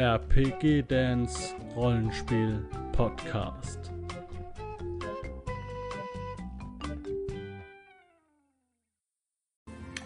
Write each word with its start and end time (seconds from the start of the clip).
RPG 0.00 0.84
Dance 0.88 1.54
Rollenspiel 1.76 2.66
Podcast. 2.92 3.78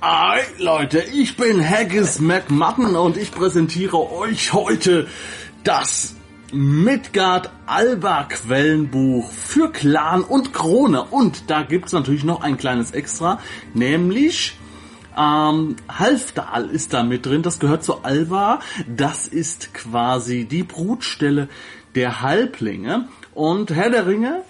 Hi 0.02 0.40
Leute, 0.58 1.00
ich 1.00 1.36
bin 1.36 1.62
Haggis 1.62 2.18
McMutton 2.18 2.96
und 2.96 3.16
ich 3.16 3.30
präsentiere 3.30 4.10
euch 4.10 4.52
heute 4.52 5.06
das 5.62 6.16
Midgard 6.52 7.50
Alba 7.66 8.24
Quellenbuch 8.24 9.30
für 9.30 9.70
Clan 9.70 10.22
und 10.24 10.52
Krone. 10.52 11.04
Und 11.04 11.50
da 11.50 11.62
gibt's 11.62 11.92
natürlich 11.92 12.24
noch 12.24 12.42
ein 12.42 12.56
kleines 12.56 12.90
Extra, 12.90 13.38
nämlich 13.74 14.56
ähm, 15.16 15.76
Halfdal 15.88 16.70
ist 16.70 16.92
da 16.92 17.02
mit 17.02 17.26
drin. 17.26 17.42
Das 17.42 17.58
gehört 17.58 17.84
zu 17.84 18.04
Alba. 18.04 18.60
Das 18.88 19.28
ist 19.28 19.74
quasi 19.74 20.44
die 20.44 20.62
Brutstelle 20.62 21.48
der 21.94 22.22
Halblinge. 22.22 23.08
Und 23.34 23.70
Herr 23.70 23.90
der 23.90 24.06
Ringe, 24.06 24.42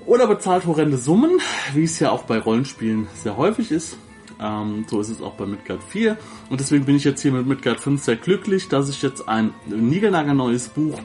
oder 0.07 0.27
bezahlt 0.27 0.65
horrende 0.67 0.97
Summen, 0.97 1.41
wie 1.75 1.85
es 1.85 1.99
ja 1.99 2.11
auch 2.11 2.23
bei 2.23 2.39
Rollenspielen 2.39 3.09
sehr 3.15 3.37
häufig 3.37 3.71
ist. 3.71 3.97
Ähm, 4.41 4.85
so 4.89 5.01
ist 5.01 5.11
es 5.11 5.21
auch 5.21 5.35
bei 5.35 5.47
Midgard 5.47 5.83
4. 5.83 6.17
Und 6.49 6.61
deswegen 6.61 6.85
bin 6.85 6.97
ich 6.97 7.05
jetzt 7.05 7.21
hier 7.21 7.33
mit 7.33 7.47
Midgard 7.47 7.81
5 7.81 8.03
sehr 8.03 8.17
glücklich, 8.17 8.69
dass 8.69 8.89
ich 8.89 9.03
jetzt 9.03 9.29
ein 9.29 9.53
niegelnagelneues 9.67 10.69
Buch 10.69 10.99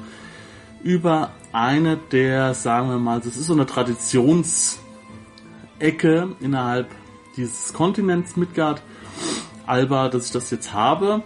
über 0.83 1.31
eine 1.51 1.97
der, 2.11 2.53
sagen 2.53 2.89
wir 2.89 2.99
mal, 2.99 3.19
das 3.19 3.35
ist 3.37 3.47
so 3.47 3.53
eine 3.53 3.65
Traditionsecke 3.65 4.79
innerhalb 6.39 6.87
dieses 7.37 7.73
Kontinents 7.73 8.35
Midgard, 8.35 8.81
Alba, 9.65 10.09
dass 10.09 10.27
ich 10.27 10.31
das 10.31 10.51
jetzt 10.51 10.73
habe 10.73 11.23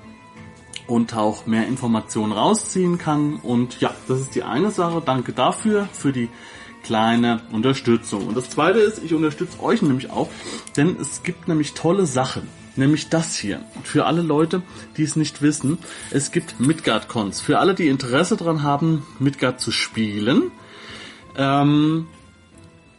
und 0.87 1.15
auch 1.15 1.45
mehr 1.45 1.67
Informationen 1.67 2.31
rausziehen 2.31 2.97
kann. 2.97 3.37
Und 3.37 3.81
ja, 3.81 3.93
das 4.07 4.21
ist 4.21 4.35
die 4.35 4.43
eine 4.43 4.71
Sache. 4.71 5.01
Danke 5.05 5.33
dafür, 5.33 5.87
für 5.91 6.11
die 6.11 6.29
kleine 6.83 7.41
Unterstützung. 7.51 8.27
Und 8.27 8.37
das 8.37 8.49
zweite 8.49 8.79
ist, 8.79 9.03
ich 9.03 9.13
unterstütze 9.13 9.61
euch 9.61 9.81
nämlich 9.81 10.09
auch, 10.09 10.29
denn 10.77 10.95
es 10.99 11.23
gibt 11.23 11.47
nämlich 11.47 11.73
tolle 11.73 12.05
Sachen. 12.05 12.47
Nämlich 12.77 13.09
das 13.09 13.35
hier. 13.35 13.61
Für 13.83 14.05
alle 14.05 14.21
Leute, 14.21 14.61
die 14.97 15.03
es 15.03 15.15
nicht 15.15 15.41
wissen, 15.41 15.79
es 16.11 16.31
gibt 16.31 16.59
Midgard-Cons. 16.59 17.41
Für 17.41 17.57
alle, 17.57 17.73
die 17.73 17.87
Interesse 17.87 18.37
daran 18.37 18.61
haben, 18.61 19.03
Midgard 19.17 19.59
zu 19.59 19.71
spielen, 19.71 20.51
ähm, 21.35 22.07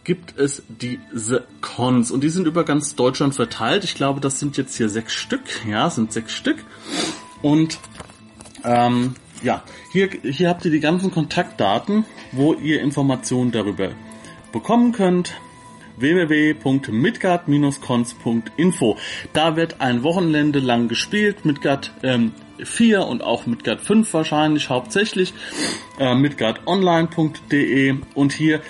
gibt 0.09 0.37
es 0.39 0.63
diese 0.69 1.45
Cons. 1.61 2.11
Und 2.11 2.25
die 2.25 2.31
sind 2.31 2.47
über 2.47 2.65
ganz 2.65 2.97
Deutschland 2.97 3.35
verteilt. 3.35 3.85
Ich 3.85 3.95
glaube, 3.95 4.21
das 4.21 4.41
sind 4.41 4.57
jetzt 4.57 4.75
hier 4.75 4.89
sechs 4.89 5.13
Stück. 5.13 5.43
Ja, 5.69 5.91
sind 5.91 6.15
sechs 6.15 6.33
Stück. 6.33 6.65
Und 7.43 7.79
ähm, 8.65 9.17
ja, 9.43 9.63
hier, 9.93 10.09
hier 10.23 10.49
habt 10.49 10.65
ihr 10.65 10.71
die 10.71 10.81
ganzen 10.81 11.11
Kontaktdaten, 11.11 12.07
wo 12.33 12.55
ihr 12.55 12.81
Informationen 12.81 13.53
darüber 13.53 13.91
bekommen 14.51 14.93
könnt 14.93 15.35
www.midgard-cons.info. 15.99 18.97
Da 19.35 19.57
wird 19.57 19.83
ein 19.83 20.03
Wochenende 20.05 20.61
lang 20.61 20.89
gespielt, 20.89 21.45
Midgard 21.45 21.93
ähm, 22.03 22.33
4 22.57 23.05
und 23.05 23.23
auch 23.23 23.45
Midgard 23.45 23.83
5 23.83 24.15
wahrscheinlich 24.15 24.71
hauptsächlich, 24.71 25.35
äh, 25.99 26.15
midgardonline.de 26.15 27.97
und 28.15 28.33
hier 28.33 28.63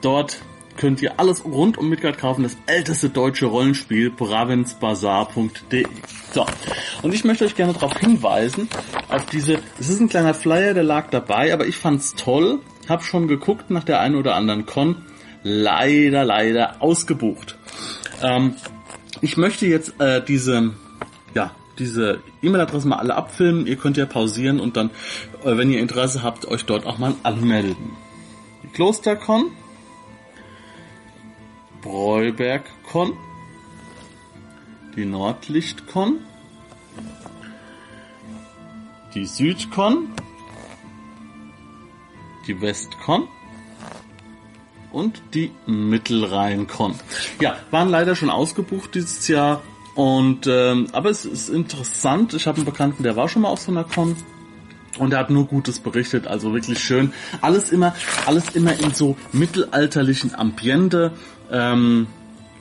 dort 0.00 0.40
könnt 0.76 1.02
ihr 1.02 1.18
alles 1.18 1.44
rund 1.44 1.78
um 1.78 1.88
Midgard 1.88 2.18
kaufen, 2.18 2.42
das 2.42 2.56
älteste 2.66 3.08
deutsche 3.08 3.46
Rollenspiel, 3.46 4.10
bravensbazar.de. 4.10 5.86
So, 6.32 6.46
und 7.02 7.14
ich 7.14 7.24
möchte 7.24 7.44
euch 7.44 7.54
gerne 7.54 7.72
darauf 7.72 7.96
hinweisen, 7.98 8.68
auf 9.08 9.26
diese, 9.26 9.58
es 9.78 9.88
ist 9.88 10.00
ein 10.00 10.08
kleiner 10.08 10.34
Flyer, 10.34 10.74
der 10.74 10.84
lag 10.84 11.10
dabei, 11.10 11.52
aber 11.52 11.66
ich 11.66 11.76
fand's 11.76 12.14
toll, 12.14 12.60
hab 12.88 13.02
schon 13.02 13.28
geguckt 13.28 13.70
nach 13.70 13.84
der 13.84 14.00
einen 14.00 14.16
oder 14.16 14.34
anderen 14.34 14.66
Con, 14.66 15.04
leider, 15.42 16.24
leider 16.24 16.82
ausgebucht. 16.82 17.56
Ähm, 18.22 18.54
ich 19.20 19.36
möchte 19.36 19.66
jetzt 19.66 20.00
äh, 20.00 20.22
diese, 20.24 20.72
ja, 21.34 21.52
diese 21.78 22.20
E-Mail-Adressen 22.42 22.88
mal 22.88 22.98
alle 22.98 23.14
abfilmen. 23.14 23.66
Ihr 23.66 23.76
könnt 23.76 23.96
ja 23.96 24.06
pausieren 24.06 24.60
und 24.60 24.76
dann, 24.76 24.90
äh, 25.44 25.56
wenn 25.56 25.70
ihr 25.70 25.80
Interesse 25.80 26.22
habt, 26.22 26.46
euch 26.46 26.64
dort 26.64 26.86
auch 26.86 26.98
mal 26.98 27.14
anmelden. 27.22 27.92
Klostercon, 28.72 29.50
BräubergCon, 31.84 33.12
die 34.96 35.04
Nordlichtcon, 35.04 36.18
die 39.14 39.26
Südcon, 39.26 40.08
die 42.46 42.58
Westcon 42.58 43.28
und 44.92 45.20
die 45.34 45.50
Mittelrheincon. 45.66 46.94
Ja, 47.38 47.58
waren 47.70 47.90
leider 47.90 48.16
schon 48.16 48.30
ausgebucht 48.30 48.94
dieses 48.94 49.28
Jahr 49.28 49.62
und 49.94 50.46
ähm, 50.46 50.86
aber 50.92 51.10
es 51.10 51.26
ist 51.26 51.50
interessant. 51.50 52.32
Ich 52.32 52.46
habe 52.46 52.56
einen 52.56 52.64
Bekannten, 52.64 53.02
der 53.02 53.14
war 53.14 53.28
schon 53.28 53.42
mal 53.42 53.50
auf 53.50 53.60
so 53.60 53.70
einer 53.70 53.84
Con 53.84 54.16
und 54.98 55.12
er 55.12 55.20
hat 55.20 55.30
nur 55.30 55.46
Gutes 55.46 55.80
berichtet, 55.80 56.26
also 56.26 56.52
wirklich 56.52 56.78
schön. 56.78 57.12
Alles 57.40 57.70
immer, 57.70 57.94
alles 58.26 58.50
immer 58.54 58.78
in 58.78 58.94
so 58.94 59.16
mittelalterlichen 59.32 60.34
Ambiente. 60.34 61.12
Ähm, 61.50 62.06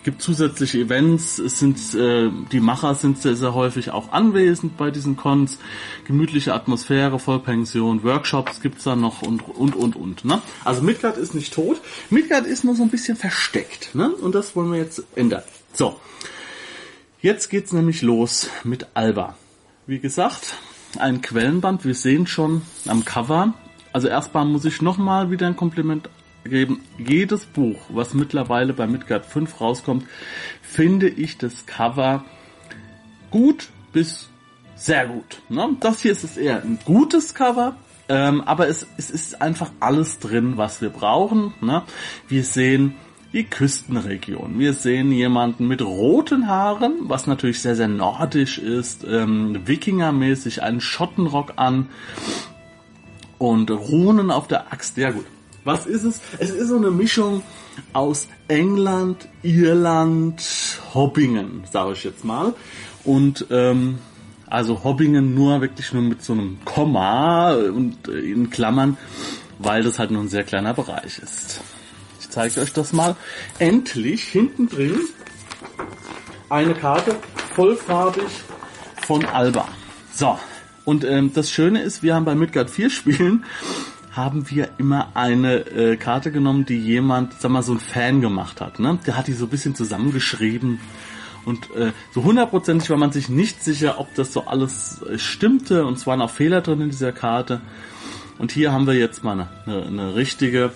gibt 0.03 0.21
zusätzliche 0.21 0.79
Events, 0.79 1.39
es 1.39 1.59
sind 1.59 1.93
äh, 1.95 2.29
die 2.51 2.59
Macher 2.59 2.95
sind 2.95 3.21
sehr, 3.21 3.35
sehr 3.35 3.53
häufig 3.53 3.91
auch 3.91 4.11
anwesend 4.11 4.77
bei 4.77 4.91
diesen 4.91 5.15
Cons, 5.15 5.57
gemütliche 6.05 6.53
Atmosphäre, 6.53 7.19
Vollpension, 7.19 8.03
Workshops 8.03 8.61
gibt's 8.61 8.83
da 8.83 8.95
noch 8.95 9.21
und 9.21 9.47
und 9.47 9.75
und 9.75 9.95
und. 9.95 10.25
Ne? 10.25 10.41
Also 10.63 10.81
Midgard 10.81 11.17
ist 11.17 11.33
nicht 11.33 11.53
tot, 11.53 11.81
Midgard 12.09 12.45
ist 12.45 12.63
nur 12.63 12.75
so 12.75 12.83
ein 12.83 12.89
bisschen 12.89 13.15
versteckt, 13.15 13.95
ne? 13.95 14.09
Und 14.09 14.35
das 14.35 14.55
wollen 14.55 14.71
wir 14.71 14.79
jetzt 14.79 15.03
ändern. 15.15 15.43
So, 15.73 15.99
jetzt 17.21 17.49
geht's 17.49 17.71
nämlich 17.71 18.01
los 18.01 18.49
mit 18.63 18.87
Alba. 18.93 19.37
Wie 19.87 19.99
gesagt, 19.99 20.55
ein 20.99 21.21
Quellenband. 21.21 21.85
Wir 21.85 21.95
sehen 21.95 22.27
schon 22.27 22.61
am 22.87 23.05
Cover. 23.05 23.53
Also 23.91 24.07
erstmal 24.07 24.45
muss 24.45 24.65
ich 24.65 24.81
nochmal 24.81 25.31
wieder 25.31 25.47
ein 25.47 25.55
Kompliment 25.55 26.09
geben. 26.43 26.81
Jedes 26.97 27.45
Buch, 27.45 27.79
was 27.89 28.13
mittlerweile 28.13 28.73
bei 28.73 28.87
Midgard 28.87 29.25
5 29.25 29.61
rauskommt, 29.61 30.05
finde 30.61 31.07
ich 31.09 31.37
das 31.37 31.65
Cover 31.65 32.25
gut 33.31 33.69
bis 33.91 34.29
sehr 34.75 35.07
gut. 35.07 35.41
Ne? 35.49 35.77
Das 35.79 36.01
hier 36.01 36.11
ist 36.11 36.23
es 36.23 36.37
eher 36.37 36.61
ein 36.61 36.79
gutes 36.83 37.33
Cover, 37.33 37.75
ähm, 38.09 38.41
aber 38.41 38.67
es, 38.67 38.85
es 38.97 39.09
ist 39.09 39.41
einfach 39.41 39.71
alles 39.79 40.19
drin, 40.19 40.57
was 40.57 40.81
wir 40.81 40.89
brauchen. 40.89 41.53
Ne? 41.61 41.83
Wir 42.27 42.43
sehen 42.43 42.95
die 43.33 43.43
Küstenregion. 43.43 44.59
Wir 44.59 44.73
sehen 44.73 45.11
jemanden 45.11 45.67
mit 45.67 45.81
roten 45.81 46.47
Haaren, 46.47 46.93
was 47.01 47.27
natürlich 47.27 47.61
sehr, 47.61 47.75
sehr 47.75 47.87
nordisch 47.87 48.59
ist, 48.59 49.03
ähm, 49.03 49.61
Wikingermäßig, 49.65 50.61
einen 50.61 50.79
Schottenrock 50.81 51.53
an 51.55 51.89
und 53.39 53.71
Runen 53.71 54.31
auf 54.31 54.47
der 54.47 54.71
Axt. 54.71 54.97
Ja 54.97 55.11
gut, 55.11 55.25
was 55.63 55.85
ist 55.85 56.03
es? 56.03 56.21
Es 56.39 56.51
ist 56.51 56.67
so 56.69 56.77
eine 56.77 56.91
Mischung 56.91 57.41
aus 57.91 58.27
England, 58.47 59.27
Irland, 59.41 60.41
Hobbingen, 60.93 61.63
sage 61.71 61.93
ich 61.93 62.03
jetzt 62.03 62.23
mal. 62.23 62.53
Und 63.03 63.47
ähm, 63.49 63.97
Also 64.45 64.83
Hobbingen 64.83 65.33
nur 65.33 65.61
wirklich 65.61 65.91
nur 65.93 66.03
mit 66.03 66.21
so 66.21 66.33
einem 66.33 66.59
Komma 66.63 67.53
und 67.55 68.07
äh, 68.07 68.19
in 68.19 68.51
Klammern, 68.51 68.97
weil 69.57 69.81
das 69.81 69.97
halt 69.97 70.11
nur 70.11 70.21
ein 70.21 70.29
sehr 70.29 70.43
kleiner 70.43 70.75
Bereich 70.75 71.17
ist. 71.17 71.61
Ich 72.23 72.29
zeige 72.29 72.61
euch 72.61 72.71
das 72.71 72.93
mal. 72.93 73.17
Endlich 73.59 74.23
hinten 74.23 74.69
drin 74.69 74.97
eine 76.49 76.73
Karte 76.73 77.15
vollfarbig 77.53 78.29
von 79.05 79.25
Alba. 79.25 79.67
So, 80.13 80.39
und 80.85 81.03
ähm, 81.03 81.33
das 81.33 81.51
Schöne 81.51 81.81
ist, 81.81 82.01
wir 82.01 82.15
haben 82.15 82.23
bei 82.23 82.33
Midgard 82.33 82.69
4 82.69 82.89
Spielen 82.89 83.43
haben 84.13 84.49
wir 84.49 84.69
immer 84.77 85.09
eine 85.15 85.65
äh, 85.71 85.97
Karte 85.97 86.31
genommen, 86.31 86.65
die 86.65 86.77
jemand, 86.77 87.33
sag 87.41 87.51
mal, 87.51 87.63
so 87.63 87.73
ein 87.73 87.79
Fan 87.79 88.21
gemacht 88.21 88.61
hat. 88.61 88.79
Ne? 88.79 88.99
Der 89.05 89.17
hat 89.17 89.27
die 89.27 89.33
so 89.33 89.45
ein 89.45 89.49
bisschen 89.49 89.75
zusammengeschrieben 89.75 90.79
und 91.43 91.75
äh, 91.75 91.91
so 92.13 92.23
hundertprozentig 92.23 92.89
war 92.89 92.97
man 92.97 93.11
sich 93.11 93.27
nicht 93.27 93.63
sicher, 93.63 93.99
ob 93.99 94.13
das 94.15 94.31
so 94.31 94.45
alles 94.45 95.01
äh, 95.01 95.17
stimmte 95.17 95.85
und 95.85 95.97
es 95.97 96.07
waren 96.07 96.21
auch 96.21 96.29
Fehler 96.29 96.61
drin 96.61 96.79
in 96.79 96.89
dieser 96.89 97.11
Karte. 97.11 97.59
Und 98.39 98.51
hier 98.51 98.71
haben 98.71 98.87
wir 98.87 98.93
jetzt 98.93 99.23
mal 99.23 99.33
eine, 99.33 99.49
eine, 99.65 99.85
eine 99.85 100.15
richtige, 100.15 100.71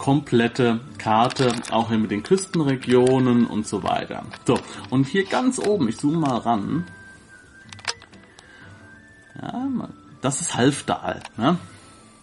komplette 0.00 0.80
Karte, 0.96 1.52
auch 1.70 1.90
hier 1.90 1.98
mit 1.98 2.10
den 2.10 2.22
Küstenregionen 2.22 3.46
und 3.46 3.66
so 3.66 3.82
weiter. 3.82 4.24
So, 4.46 4.58
und 4.88 5.06
hier 5.06 5.26
ganz 5.26 5.58
oben, 5.58 5.90
ich 5.90 5.98
zoome 5.98 6.16
mal 6.16 6.38
ran. 6.38 6.86
Ja, 9.40 9.68
das 10.22 10.40
ist 10.40 10.56
Halfdal. 10.56 11.20
Ne? 11.36 11.58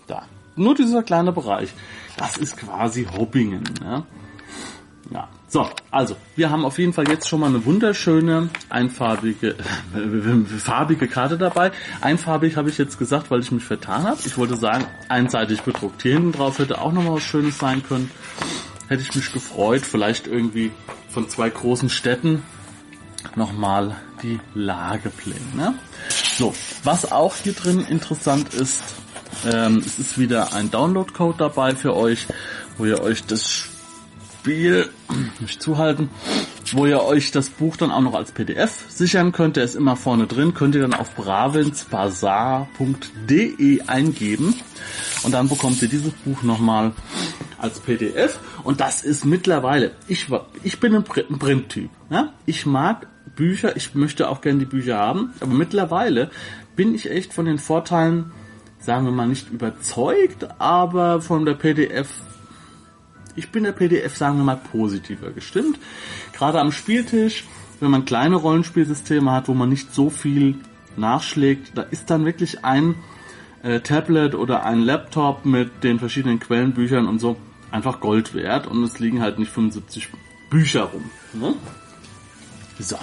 Da. 0.07 0.24
Nur 0.56 0.74
dieser 0.74 1.03
kleine 1.03 1.31
Bereich. 1.31 1.71
Das 2.18 2.38
ist 2.38 2.57
quasi 2.57 3.06
Hobbingen. 3.06 3.63
Ne? 3.80 4.03
Ja. 5.12 5.30
So, 5.49 5.69
also, 5.91 6.17
wir 6.35 6.49
haben 6.49 6.65
auf 6.65 6.77
jeden 6.77 6.91
Fall 6.91 7.07
jetzt 7.07 7.29
schon 7.29 7.39
mal 7.39 7.47
eine 7.47 7.63
wunderschöne, 7.63 8.49
einfarbige, 8.67 9.51
äh, 9.51 10.57
farbige 10.59 11.07
Karte 11.07 11.38
dabei. 11.38 11.71
Einfarbig 12.01 12.57
habe 12.57 12.69
ich 12.69 12.77
jetzt 12.77 12.99
gesagt, 12.99 13.31
weil 13.31 13.39
ich 13.39 13.51
mich 13.51 13.63
vertan 13.63 14.03
habe. 14.03 14.19
Ich 14.25 14.38
wollte 14.38 14.57
sagen, 14.57 14.85
einseitig 15.07 15.61
bedruckt. 15.61 16.01
Hier 16.01 16.13
hinten 16.15 16.33
drauf 16.33 16.59
hätte 16.59 16.81
auch 16.81 16.91
noch 16.91 17.13
was 17.13 17.23
Schönes 17.23 17.57
sein 17.57 17.81
können. 17.81 18.11
Hätte 18.89 19.03
ich 19.03 19.15
mich 19.15 19.31
gefreut, 19.31 19.83
vielleicht 19.85 20.27
irgendwie 20.27 20.71
von 21.09 21.29
zwei 21.29 21.49
großen 21.49 21.89
Städten 21.89 22.44
nochmal 23.35 23.95
die 24.23 24.39
Lagepläne. 24.53 25.39
Ne? 25.55 25.73
So, 26.38 26.53
was 26.83 27.09
auch 27.09 27.35
hier 27.35 27.53
drin 27.53 27.85
interessant 27.88 28.53
ist, 28.53 28.83
ähm, 29.49 29.77
es 29.85 29.97
ist 29.97 30.17
wieder 30.17 30.53
ein 30.53 30.71
Download-Code 30.71 31.38
dabei 31.38 31.73
für 31.73 31.95
euch, 31.95 32.27
wo 32.77 32.85
ihr 32.85 33.01
euch 33.01 33.25
das 33.25 33.69
Spiel, 34.47 34.88
nicht 35.41 35.61
zuhalten, 35.61 36.09
wo 36.71 36.85
ihr 36.85 37.03
euch 37.03 37.31
das 37.31 37.49
Buch 37.49 37.75
dann 37.75 37.91
auch 37.91 37.99
noch 37.99 38.13
als 38.13 38.31
PDF 38.31 38.85
sichern 38.88 39.33
könnt. 39.33 39.57
Der 39.57 39.65
ist 39.65 39.75
immer 39.75 39.97
vorne 39.97 40.25
drin, 40.25 40.53
könnt 40.53 40.73
ihr 40.73 40.79
dann 40.79 40.94
auf 40.94 41.13
bravensbazar.de 41.15 43.81
eingeben 43.88 44.55
und 45.23 45.33
dann 45.33 45.49
bekommt 45.49 45.81
ihr 45.81 45.89
dieses 45.89 46.13
Buch 46.13 46.44
nochmal 46.44 46.94
als 47.57 47.81
PDF 47.81 48.39
und 48.63 48.79
das 48.79 49.03
ist 49.03 49.25
mittlerweile, 49.25 49.91
ich, 50.07 50.27
ich 50.63 50.79
bin 50.79 50.95
ein 50.95 51.03
Print-Typ. 51.03 51.89
Ja? 52.09 52.31
Ich 52.45 52.65
mag 52.65 53.07
Bücher, 53.35 53.75
ich 53.75 53.95
möchte 53.95 54.29
auch 54.29 54.39
gerne 54.39 54.59
die 54.59 54.65
Bücher 54.65 54.97
haben, 54.97 55.33
aber 55.41 55.53
mittlerweile 55.53 56.31
bin 56.77 56.95
ich 56.95 57.11
echt 57.11 57.33
von 57.33 57.44
den 57.44 57.59
Vorteilen, 57.59 58.31
sagen 58.79 59.03
wir 59.03 59.11
mal, 59.11 59.27
nicht 59.27 59.51
überzeugt, 59.51 60.47
aber 60.57 61.19
von 61.19 61.44
der 61.44 61.55
PDF, 61.55 62.07
ich 63.37 63.51
bin 63.51 63.63
der 63.63 63.71
PDF, 63.71 64.17
sagen 64.17 64.37
wir 64.37 64.43
mal, 64.43 64.57
positiver 64.57 65.31
gestimmt. 65.31 65.79
Gerade 66.33 66.59
am 66.59 66.71
Spieltisch, 66.71 67.45
wenn 67.79 67.91
man 67.91 68.03
kleine 68.03 68.35
Rollenspielsysteme 68.35 69.31
hat, 69.31 69.47
wo 69.47 69.53
man 69.53 69.69
nicht 69.69 69.93
so 69.93 70.09
viel 70.09 70.55
nachschlägt, 70.97 71.77
da 71.77 71.83
ist 71.83 72.09
dann 72.09 72.25
wirklich 72.25 72.65
ein 72.65 72.95
äh, 73.63 73.79
Tablet 73.79 74.35
oder 74.35 74.65
ein 74.65 74.79
Laptop 74.79 75.45
mit 75.45 75.83
den 75.83 75.99
verschiedenen 75.99 76.39
Quellenbüchern 76.39 77.07
und 77.07 77.19
so 77.19 77.37
einfach 77.71 77.99
Gold 77.99 78.33
wert 78.33 78.67
und 78.67 78.83
es 78.83 78.99
liegen 78.99 79.21
halt 79.21 79.39
nicht 79.39 79.51
75 79.51 80.09
Bücher 80.49 80.83
rum. 80.83 81.09
Ne? 81.33 81.53
So. 82.79 82.97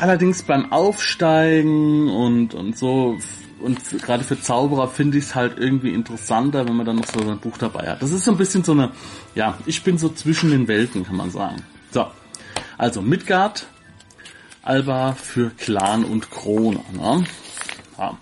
Allerdings 0.00 0.42
beim 0.42 0.72
Aufsteigen 0.72 2.08
und, 2.08 2.54
und 2.54 2.76
so, 2.76 3.18
und 3.60 3.78
gerade 4.02 4.24
für 4.24 4.40
Zauberer 4.40 4.88
finde 4.88 5.18
ich 5.18 5.24
es 5.24 5.34
halt 5.34 5.58
irgendwie 5.58 5.90
interessanter, 5.90 6.66
wenn 6.66 6.76
man 6.76 6.86
dann 6.86 6.96
noch 6.96 7.06
so 7.06 7.20
ein 7.20 7.38
Buch 7.38 7.58
dabei 7.58 7.88
hat. 7.88 8.02
Das 8.02 8.12
ist 8.12 8.24
so 8.24 8.32
ein 8.32 8.36
bisschen 8.36 8.64
so 8.64 8.72
eine, 8.72 8.92
ja, 9.34 9.56
ich 9.66 9.82
bin 9.82 9.98
so 9.98 10.08
zwischen 10.10 10.50
den 10.50 10.68
Welten, 10.68 11.04
kann 11.04 11.16
man 11.16 11.30
sagen. 11.30 11.62
So. 11.90 12.06
Also 12.78 13.00
Midgard, 13.00 13.66
Alba 14.62 15.12
für 15.12 15.50
Clan 15.50 16.04
und 16.04 16.30
Krone. 16.30 16.80
Ne? 16.92 17.24
Ja. 17.98 18.18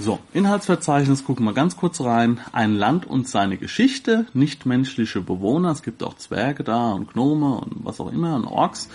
So, 0.00 0.20
Inhaltsverzeichnis, 0.32 1.24
gucken 1.24 1.44
wir 1.44 1.54
ganz 1.54 1.76
kurz 1.76 2.00
rein. 2.00 2.40
Ein 2.52 2.74
Land 2.74 3.04
und 3.04 3.28
seine 3.28 3.56
Geschichte, 3.56 4.26
nichtmenschliche 4.32 5.20
Bewohner, 5.20 5.72
es 5.72 5.82
gibt 5.82 6.04
auch 6.04 6.14
Zwerge 6.14 6.62
da 6.62 6.92
und 6.92 7.12
Gnome 7.12 7.58
und 7.58 7.84
was 7.84 8.00
auch 8.00 8.12
immer 8.12 8.36
und 8.36 8.44
Orks. 8.44 8.88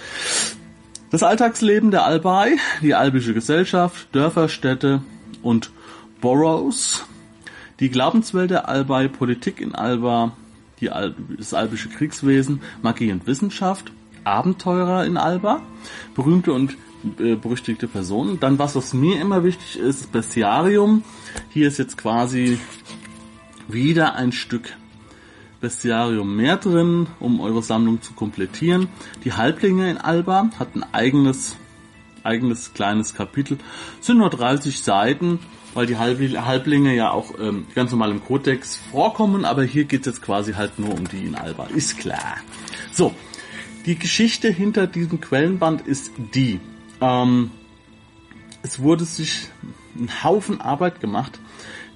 Das 1.14 1.22
Alltagsleben 1.22 1.92
der 1.92 2.06
Albai, 2.06 2.58
die 2.82 2.96
albische 2.96 3.36
Gesellschaft, 3.36 4.08
Dörfer, 4.14 4.50
Städte 4.50 5.04
und 5.44 5.72
Boroughs, 6.22 7.06
die 7.80 7.92
Glaubenswelt 7.92 8.50
der 8.50 8.68
Albai, 8.68 9.10
Politik 9.10 9.62
in 9.62 9.76
Alba, 9.76 10.32
Al 10.90 11.14
das 11.38 11.54
albische 11.54 11.90
Kriegswesen, 11.90 12.64
Magie 12.82 13.12
und 13.12 13.28
Wissenschaft, 13.28 13.92
Abenteurer 14.24 15.06
in 15.06 15.18
Alba, 15.18 15.62
berühmte 16.16 16.52
und 16.52 16.78
äh, 17.20 17.36
berüchtigte 17.36 17.88
Personen. 17.88 18.40
Dann 18.40 18.58
was, 18.58 18.76
was 18.76 18.96
mir 18.96 19.22
immer 19.22 19.44
wichtig 19.44 19.78
ist, 19.78 20.12
Bestiarium. 20.12 21.04
Hier 21.50 21.68
ist 21.68 21.78
jetzt 21.78 21.96
quasi 21.96 22.58
wieder 23.68 24.16
ein 24.16 24.32
Stück 24.32 24.76
Bestiarium 25.64 26.36
mehr 26.36 26.58
drin, 26.58 27.08
um 27.22 27.40
eure 27.40 27.64
Sammlung 27.64 28.02
zu 28.02 28.12
komplettieren. 28.12 28.90
Die 29.24 29.32
Halblinge 29.32 29.90
in 29.90 29.98
Alba 29.98 30.50
hat 30.60 30.76
ein 30.76 30.84
eigenes, 30.94 31.56
eigenes 32.22 32.74
kleines 32.74 33.16
Kapitel. 33.16 33.58
sind 34.02 34.18
nur 34.18 34.30
30 34.30 34.82
Seiten, 34.82 35.40
weil 35.74 35.86
die 35.86 35.98
Halblinge 35.98 36.94
ja 36.94 37.12
auch 37.12 37.40
ähm, 37.40 37.66
ganz 37.74 37.92
normal 37.92 38.12
im 38.12 38.22
Kodex 38.22 38.76
vorkommen, 38.92 39.46
aber 39.46 39.64
hier 39.64 39.86
geht 39.86 40.02
es 40.02 40.08
jetzt 40.08 40.22
quasi 40.22 40.52
halt 40.52 40.80
nur 40.80 40.94
um 40.94 41.08
die 41.08 41.26
in 41.26 41.36
Alba. 41.36 41.68
Ist 41.74 41.98
klar. 41.98 42.36
So, 42.92 43.16
die 43.86 43.98
Geschichte 43.98 44.50
hinter 44.50 44.86
diesem 44.86 45.22
Quellenband 45.22 45.88
ist 45.88 46.12
die. 46.36 46.60
Ähm, 47.00 47.52
es 48.64 48.80
wurde 48.80 49.06
sich 49.06 49.48
ein 49.96 50.26
Haufen 50.26 50.60
Arbeit 50.60 51.00
gemacht, 51.00 51.40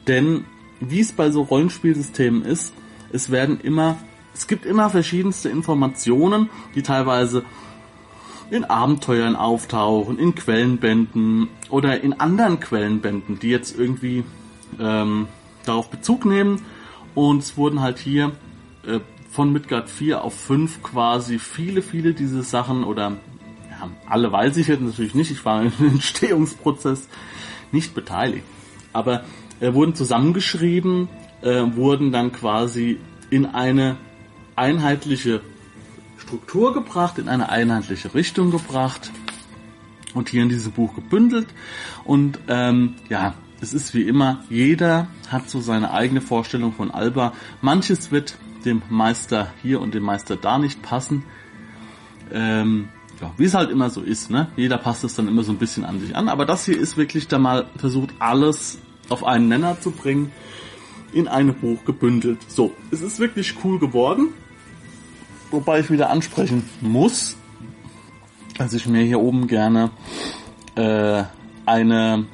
denn 0.07 0.45
wie 0.79 1.01
es 1.01 1.12
bei 1.12 1.31
so 1.31 1.41
Rollenspielsystemen 1.41 2.43
ist, 2.43 2.74
es 3.11 3.31
werden 3.31 3.59
immer, 3.59 3.97
es 4.33 4.47
gibt 4.47 4.65
immer 4.65 4.89
verschiedenste 4.89 5.49
Informationen, 5.49 6.49
die 6.75 6.83
teilweise 6.83 7.43
in 8.49 8.63
Abenteuern 8.65 9.35
auftauchen, 9.35 10.19
in 10.19 10.35
Quellenbänden 10.35 11.49
oder 11.69 12.01
in 12.01 12.19
anderen 12.19 12.59
Quellenbänden, 12.59 13.39
die 13.39 13.49
jetzt 13.49 13.77
irgendwie 13.77 14.23
ähm, 14.79 15.27
darauf 15.65 15.89
Bezug 15.89 16.25
nehmen. 16.25 16.61
Und 17.13 17.39
es 17.39 17.57
wurden 17.57 17.81
halt 17.81 17.99
hier 17.99 18.31
äh, 18.85 18.99
von 19.31 19.51
Midgard 19.51 19.89
4 19.89 20.23
auf 20.23 20.33
5 20.39 20.81
quasi 20.81 21.39
viele, 21.39 21.81
viele 21.81 22.13
diese 22.13 22.41
Sachen 22.43 22.83
oder 22.83 23.17
ja, 23.69 23.89
alle 24.07 24.31
weiß 24.31 24.57
ich 24.57 24.67
jetzt 24.67 24.81
natürlich 24.81 25.15
nicht, 25.15 25.31
ich 25.31 25.43
war 25.43 25.61
im 25.61 25.71
Entstehungsprozess 25.79 27.09
nicht 27.71 27.93
beteiligt. 27.93 28.45
Aber 28.93 29.23
äh, 29.59 29.73
wurden 29.73 29.93
zusammengeschrieben, 29.93 31.09
äh, 31.41 31.63
wurden 31.75 32.12
dann 32.12 32.32
quasi 32.32 33.00
in 33.29 33.46
eine 33.46 33.98
einheitliche 34.56 35.41
Struktur 36.17 36.74
gebracht, 36.74 37.20
in 37.20 37.29
eine 37.29 37.50
einheitliche 37.50 38.13
Richtung 38.13 38.51
gebracht 38.51 39.12
und 40.13 40.29
hier 40.29 40.44
in 40.44 40.50
diesem 40.50 40.72
Buch 40.72 40.96
gebündelt. 40.96 41.48
Und 42.03 42.39
ähm, 42.48 42.96
ja, 43.10 43.36
es 43.62 43.74
ist 43.74 43.94
wie 43.94 44.03
immer, 44.03 44.44
jeder 44.50 45.08
hat 45.29 45.50
so 45.50 45.62
seine 45.62 45.91
eigene 45.91 46.22
Vorstellung 46.22 46.74
von 46.74 46.91
Alba. 46.91 47.34
Manches 47.62 48.12
wird 48.12 48.38
dem 48.65 48.82
Meister 48.89 49.53
hier 49.62 49.82
und 49.82 49.94
dem 49.94 50.03
Meister 50.03 50.36
da 50.36 50.60
nicht 50.60 50.82
passen. 50.82 51.24
Ähm, 52.32 52.89
ja, 53.22 53.32
wie 53.38 53.46
es 53.46 53.53
halt 53.53 53.72
immer 53.72 53.89
so 53.89 54.01
ist, 54.01 54.29
ne? 54.29 54.48
Jeder 54.56 54.77
passt 54.77 55.03
es 55.03 55.15
dann 55.15 55.27
immer 55.27 55.44
so 55.44 55.51
ein 55.51 55.58
bisschen 55.58 55.86
an 55.86 56.00
sich 56.00 56.15
an. 56.15 56.29
Aber 56.29 56.46
das 56.46 56.65
hier 56.65 56.77
ist 56.77 56.98
wirklich 56.98 57.27
da 57.27 57.39
mal 57.39 57.67
versucht, 57.77 58.13
alles 58.20 58.79
auf 59.10 59.24
einen 59.24 59.48
Nenner 59.48 59.79
zu 59.79 59.91
bringen, 59.91 60.32
in 61.13 61.27
einem 61.27 61.53
Buch 61.53 61.83
gebündelt. 61.85 62.39
So, 62.47 62.73
es 62.91 63.01
ist 63.01 63.19
wirklich 63.19 63.55
cool 63.63 63.79
geworden. 63.79 64.29
Wobei 65.51 65.79
ich 65.79 65.89
wieder 65.89 66.09
ansprechen 66.09 66.63
muss, 66.81 67.37
dass 68.57 68.73
ich 68.73 68.87
mir 68.87 69.03
hier 69.03 69.19
oben 69.19 69.47
gerne 69.47 69.91
äh, 70.75 71.23
eine 71.65 72.25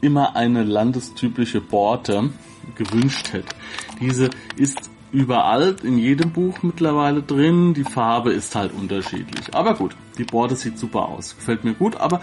immer 0.00 0.34
eine 0.34 0.64
landestypische 0.64 1.60
Borte 1.60 2.30
gewünscht 2.74 3.32
hätte. 3.32 3.54
Diese 4.00 4.30
ist 4.56 4.90
überall 5.12 5.76
in 5.82 5.98
jedem 5.98 6.32
Buch 6.32 6.62
mittlerweile 6.62 7.22
drin. 7.22 7.74
Die 7.74 7.84
Farbe 7.84 8.32
ist 8.32 8.54
halt 8.54 8.72
unterschiedlich. 8.72 9.54
Aber 9.54 9.74
gut, 9.74 9.94
die 10.18 10.24
Borte 10.24 10.56
sieht 10.56 10.78
super 10.78 11.08
aus. 11.08 11.36
Gefällt 11.36 11.64
mir 11.64 11.74
gut, 11.74 11.96
aber 11.96 12.20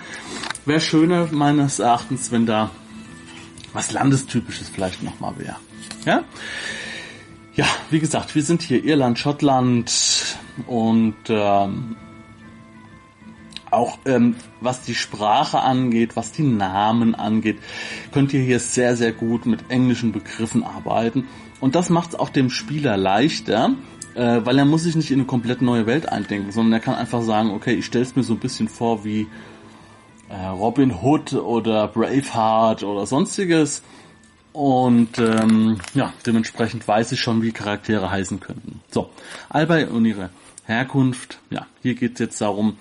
wäre 0.66 0.80
schöner 0.80 1.28
meines 1.32 1.80
Erachtens, 1.80 2.32
wenn 2.32 2.46
da 2.46 2.72
was 3.78 3.92
Landestypisches 3.92 4.70
vielleicht 4.70 5.04
nochmal 5.04 5.38
wäre. 5.38 5.56
Ja? 6.04 6.24
Ja, 7.54 7.66
wie 7.92 8.00
gesagt, 8.00 8.34
wir 8.34 8.42
sind 8.42 8.64
hier 8.64 8.84
Irland, 8.84 9.20
Schottland 9.20 10.36
und 10.66 11.16
ähm, 11.30 11.96
auch 13.70 14.00
ähm, 14.06 14.36
was 14.62 14.82
die 14.82 14.96
Sprache 14.96 15.60
angeht, 15.60 16.16
was 16.16 16.32
die 16.32 16.42
Namen 16.42 17.14
angeht, 17.14 17.60
könnt 18.12 18.34
ihr 18.34 18.42
hier 18.42 18.60
sehr, 18.60 18.98
sehr 18.98 19.12
gut 19.12 19.46
mit 19.46 19.70
englischen 19.70 20.12
Begriffen 20.12 20.64
arbeiten. 20.64 21.28
Und 21.60 21.76
das 21.76 21.92
macht 21.92 22.10
es 22.10 22.16
auch 22.16 22.30
dem 22.30 22.50
Spieler 22.50 22.98
leichter, 22.98 23.76
äh, 24.16 24.42
weil 24.44 24.58
er 24.58 24.66
muss 24.66 24.84
sich 24.84 24.96
nicht 24.96 25.12
in 25.12 25.20
eine 25.20 25.28
komplett 25.28 25.62
neue 25.62 25.86
Welt 25.86 26.10
eindenken, 26.10 26.52
sondern 26.52 26.74
er 26.74 26.80
kann 26.80 26.96
einfach 26.96 27.22
sagen, 27.22 27.52
okay, 27.52 27.76
ich 27.76 27.86
stelle 27.86 28.06
es 28.06 28.16
mir 28.16 28.24
so 28.24 28.34
ein 28.34 28.40
bisschen 28.40 28.70
vor 28.70 29.06
wie 29.06 29.28
äh, 30.30 30.48
Robin 30.48 30.94
Hood 31.02 31.34
oder 31.34 31.88
Braveheart 31.88 32.84
oder 32.84 33.06
sonstiges. 33.06 33.84
Und 34.54 35.20
ähm, 35.20 35.78
ja, 35.94 36.14
dementsprechend 36.26 36.88
weiß 36.88 37.12
ich 37.12 37.22
schon, 37.22 37.44
wie 37.44 37.52
Charaktere 37.52 38.10
heißen 38.10 38.40
könnten. 38.40 38.82
So, 38.90 39.10
Albei 39.50 39.88
und 39.88 40.06
ihre 40.06 40.32
Herkunft. 40.66 41.40
Ja, 41.52 41.68
hier 41.84 41.94
geht 41.94 42.14
es 42.14 42.20
jetzt 42.20 42.42
darum, 42.42 42.78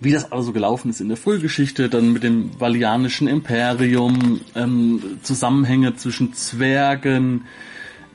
wie 0.00 0.12
das 0.12 0.32
also 0.32 0.52
gelaufen 0.52 0.90
ist 0.90 1.00
in 1.00 1.08
der 1.08 1.16
Frühgeschichte, 1.16 1.88
dann 1.88 2.12
mit 2.12 2.22
dem 2.22 2.58
Valianischen 2.58 3.28
Imperium, 3.28 4.40
ähm, 4.56 5.20
Zusammenhänge 5.22 5.94
zwischen 5.94 6.32
Zwergen, 6.32 7.44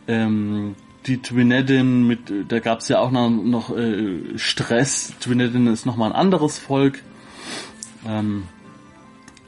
ähm, 0.08 0.76
die 1.06 1.22
Twinedin 1.22 2.06
mit, 2.08 2.34
da 2.50 2.60
gab 2.60 2.80
es 2.80 2.88
ja 2.90 3.00
auch 3.00 3.12
noch, 3.12 3.30
noch 3.30 3.76
äh, 3.78 4.38
Stress. 4.38 5.14
Twinedin 5.20 5.68
ist 5.68 5.86
nochmal 5.86 6.10
ein 6.12 6.16
anderes 6.16 6.58
Volk. 6.58 7.02
Ähm, 8.06 8.44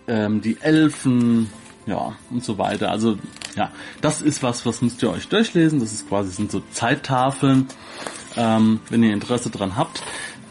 ähm, 0.08 0.42
die 0.42 0.58
Elfen, 0.62 1.50
ja, 1.86 2.14
und 2.30 2.44
so 2.44 2.58
weiter. 2.58 2.92
Also, 2.92 3.18
ja, 3.56 3.72
das 4.02 4.22
ist 4.22 4.44
was, 4.44 4.66
was 4.66 4.82
müsst 4.82 5.02
ihr 5.04 5.12
euch 5.12 5.28
durchlesen. 5.28 5.80
Das 5.80 5.92
ist 5.92 6.08
quasi, 6.08 6.32
sind 6.32 6.52
so 6.52 6.62
Zeittafeln, 6.72 7.68
ähm, 8.36 8.80
wenn 8.90 9.04
ihr 9.04 9.14
Interesse 9.14 9.50
dran 9.50 9.76
habt. 9.76 10.02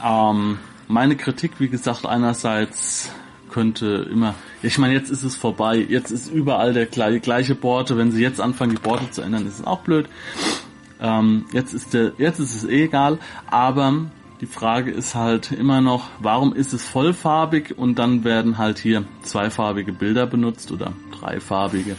Ähm, 0.04 0.58
meine 0.88 1.16
Kritik, 1.16 1.52
wie 1.58 1.68
gesagt, 1.68 2.06
einerseits 2.06 3.10
könnte 3.50 4.06
immer, 4.10 4.34
ich 4.62 4.76
meine, 4.78 4.94
jetzt 4.94 5.10
ist 5.10 5.22
es 5.22 5.34
vorbei, 5.34 5.78
jetzt 5.78 6.10
ist 6.10 6.30
überall 6.30 6.75
der 6.75 6.86
gleiche 6.86 7.54
Borte, 7.54 7.96
wenn 7.96 8.12
sie 8.12 8.20
jetzt 8.20 8.40
anfangen, 8.40 8.72
die 8.72 8.82
Borte 8.82 9.10
zu 9.10 9.22
ändern, 9.22 9.46
ist 9.46 9.60
es 9.60 9.66
auch 9.66 9.80
blöd. 9.80 10.08
Ähm, 11.00 11.46
jetzt 11.52 11.72
ist 11.72 11.94
der, 11.94 12.12
jetzt 12.18 12.38
ist 12.38 12.54
es 12.54 12.64
eh 12.64 12.84
egal, 12.84 13.18
aber 13.50 14.10
die 14.40 14.47
Frage 14.47 14.90
ist 14.90 15.14
halt 15.14 15.52
immer 15.52 15.81
noch, 15.81 16.09
warum 16.21 16.55
ist 16.55 16.73
es 16.73 16.85
vollfarbig 16.85 17.76
und 17.78 17.99
dann 17.99 18.25
werden 18.25 18.59
halt 18.59 18.78
hier 18.78 19.05
zweifarbige 19.23 19.93
Bilder 19.93 20.26
benutzt 20.26 20.71
oder 20.73 20.93
dreifarbige 21.19 21.97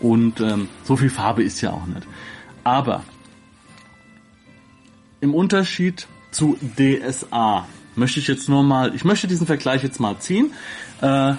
und 0.00 0.40
ähm, 0.40 0.68
so 0.84 0.96
viel 0.96 1.10
Farbe 1.10 1.42
ist 1.42 1.60
ja 1.60 1.70
auch 1.70 1.86
nicht. 1.86 2.06
Aber 2.64 3.04
im 5.20 5.34
Unterschied 5.34 6.06
zu 6.30 6.58
DSA 6.76 7.66
möchte 7.94 8.20
ich 8.20 8.28
jetzt 8.28 8.48
nur 8.48 8.62
mal, 8.62 8.94
ich 8.94 9.04
möchte 9.04 9.26
diesen 9.26 9.46
Vergleich 9.46 9.82
jetzt 9.82 10.00
mal 10.00 10.18
ziehen. 10.18 10.52
Äh, 11.00 11.34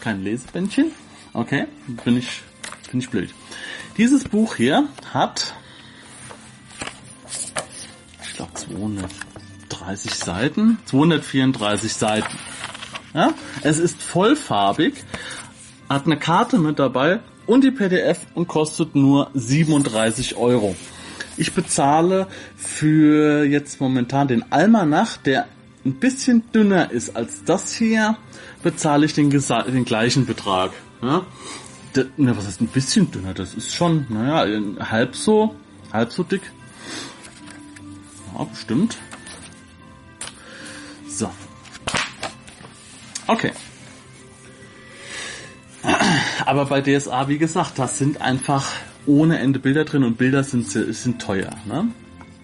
kein 0.00 0.22
Lesebändchen. 0.22 0.90
Okay, 1.32 1.66
bin 2.04 2.16
ich, 2.16 2.42
bin 2.90 3.00
ich 3.00 3.08
blöd. 3.10 3.32
Dieses 3.96 4.24
Buch 4.24 4.56
hier 4.56 4.86
hat, 5.12 5.54
ich 8.22 8.34
glaube 8.34 8.52
230 9.82 10.14
Seiten, 10.14 10.78
234 10.84 11.92
Seiten. 11.92 12.38
Ja, 13.14 13.34
es 13.62 13.78
ist 13.78 14.00
vollfarbig, 14.00 14.94
hat 15.88 16.06
eine 16.06 16.16
Karte 16.16 16.58
mit 16.58 16.78
dabei 16.78 17.20
und 17.46 17.64
die 17.64 17.72
PDF 17.72 18.20
und 18.34 18.48
kostet 18.48 18.94
nur 18.94 19.30
37 19.34 20.36
Euro. 20.36 20.76
Ich 21.36 21.52
bezahle 21.52 22.28
für 22.56 23.44
jetzt 23.44 23.80
momentan 23.80 24.28
den 24.28 24.52
Almanach, 24.52 25.16
der 25.16 25.46
ein 25.84 25.94
bisschen 25.94 26.44
dünner 26.52 26.90
ist 26.90 27.16
als 27.16 27.42
das 27.44 27.74
hier, 27.74 28.16
bezahle 28.62 29.04
ich 29.04 29.14
den, 29.14 29.30
den 29.30 29.84
gleichen 29.84 30.26
Betrag. 30.26 30.70
Ja? 31.02 31.26
De, 31.96 32.06
ne, 32.16 32.36
was 32.36 32.46
ist 32.46 32.60
ein 32.60 32.68
bisschen 32.68 33.10
dünner? 33.10 33.34
Das 33.34 33.54
ist 33.54 33.74
schon, 33.74 34.06
naja, 34.08 34.46
halb 34.90 35.16
so, 35.16 35.56
halb 35.92 36.12
so 36.12 36.22
dick. 36.22 36.42
Ja, 38.34 38.44
bestimmt. 38.44 38.96
Okay. 43.26 43.52
Aber 46.46 46.66
bei 46.66 46.80
DSA, 46.80 47.28
wie 47.28 47.38
gesagt, 47.38 47.78
das 47.78 47.98
sind 47.98 48.20
einfach 48.20 48.72
ohne 49.06 49.38
Ende 49.38 49.58
Bilder 49.58 49.84
drin 49.84 50.04
und 50.04 50.16
Bilder 50.16 50.44
sind, 50.44 50.70
sind 50.70 51.20
teuer. 51.20 51.50
Ne? 51.66 51.88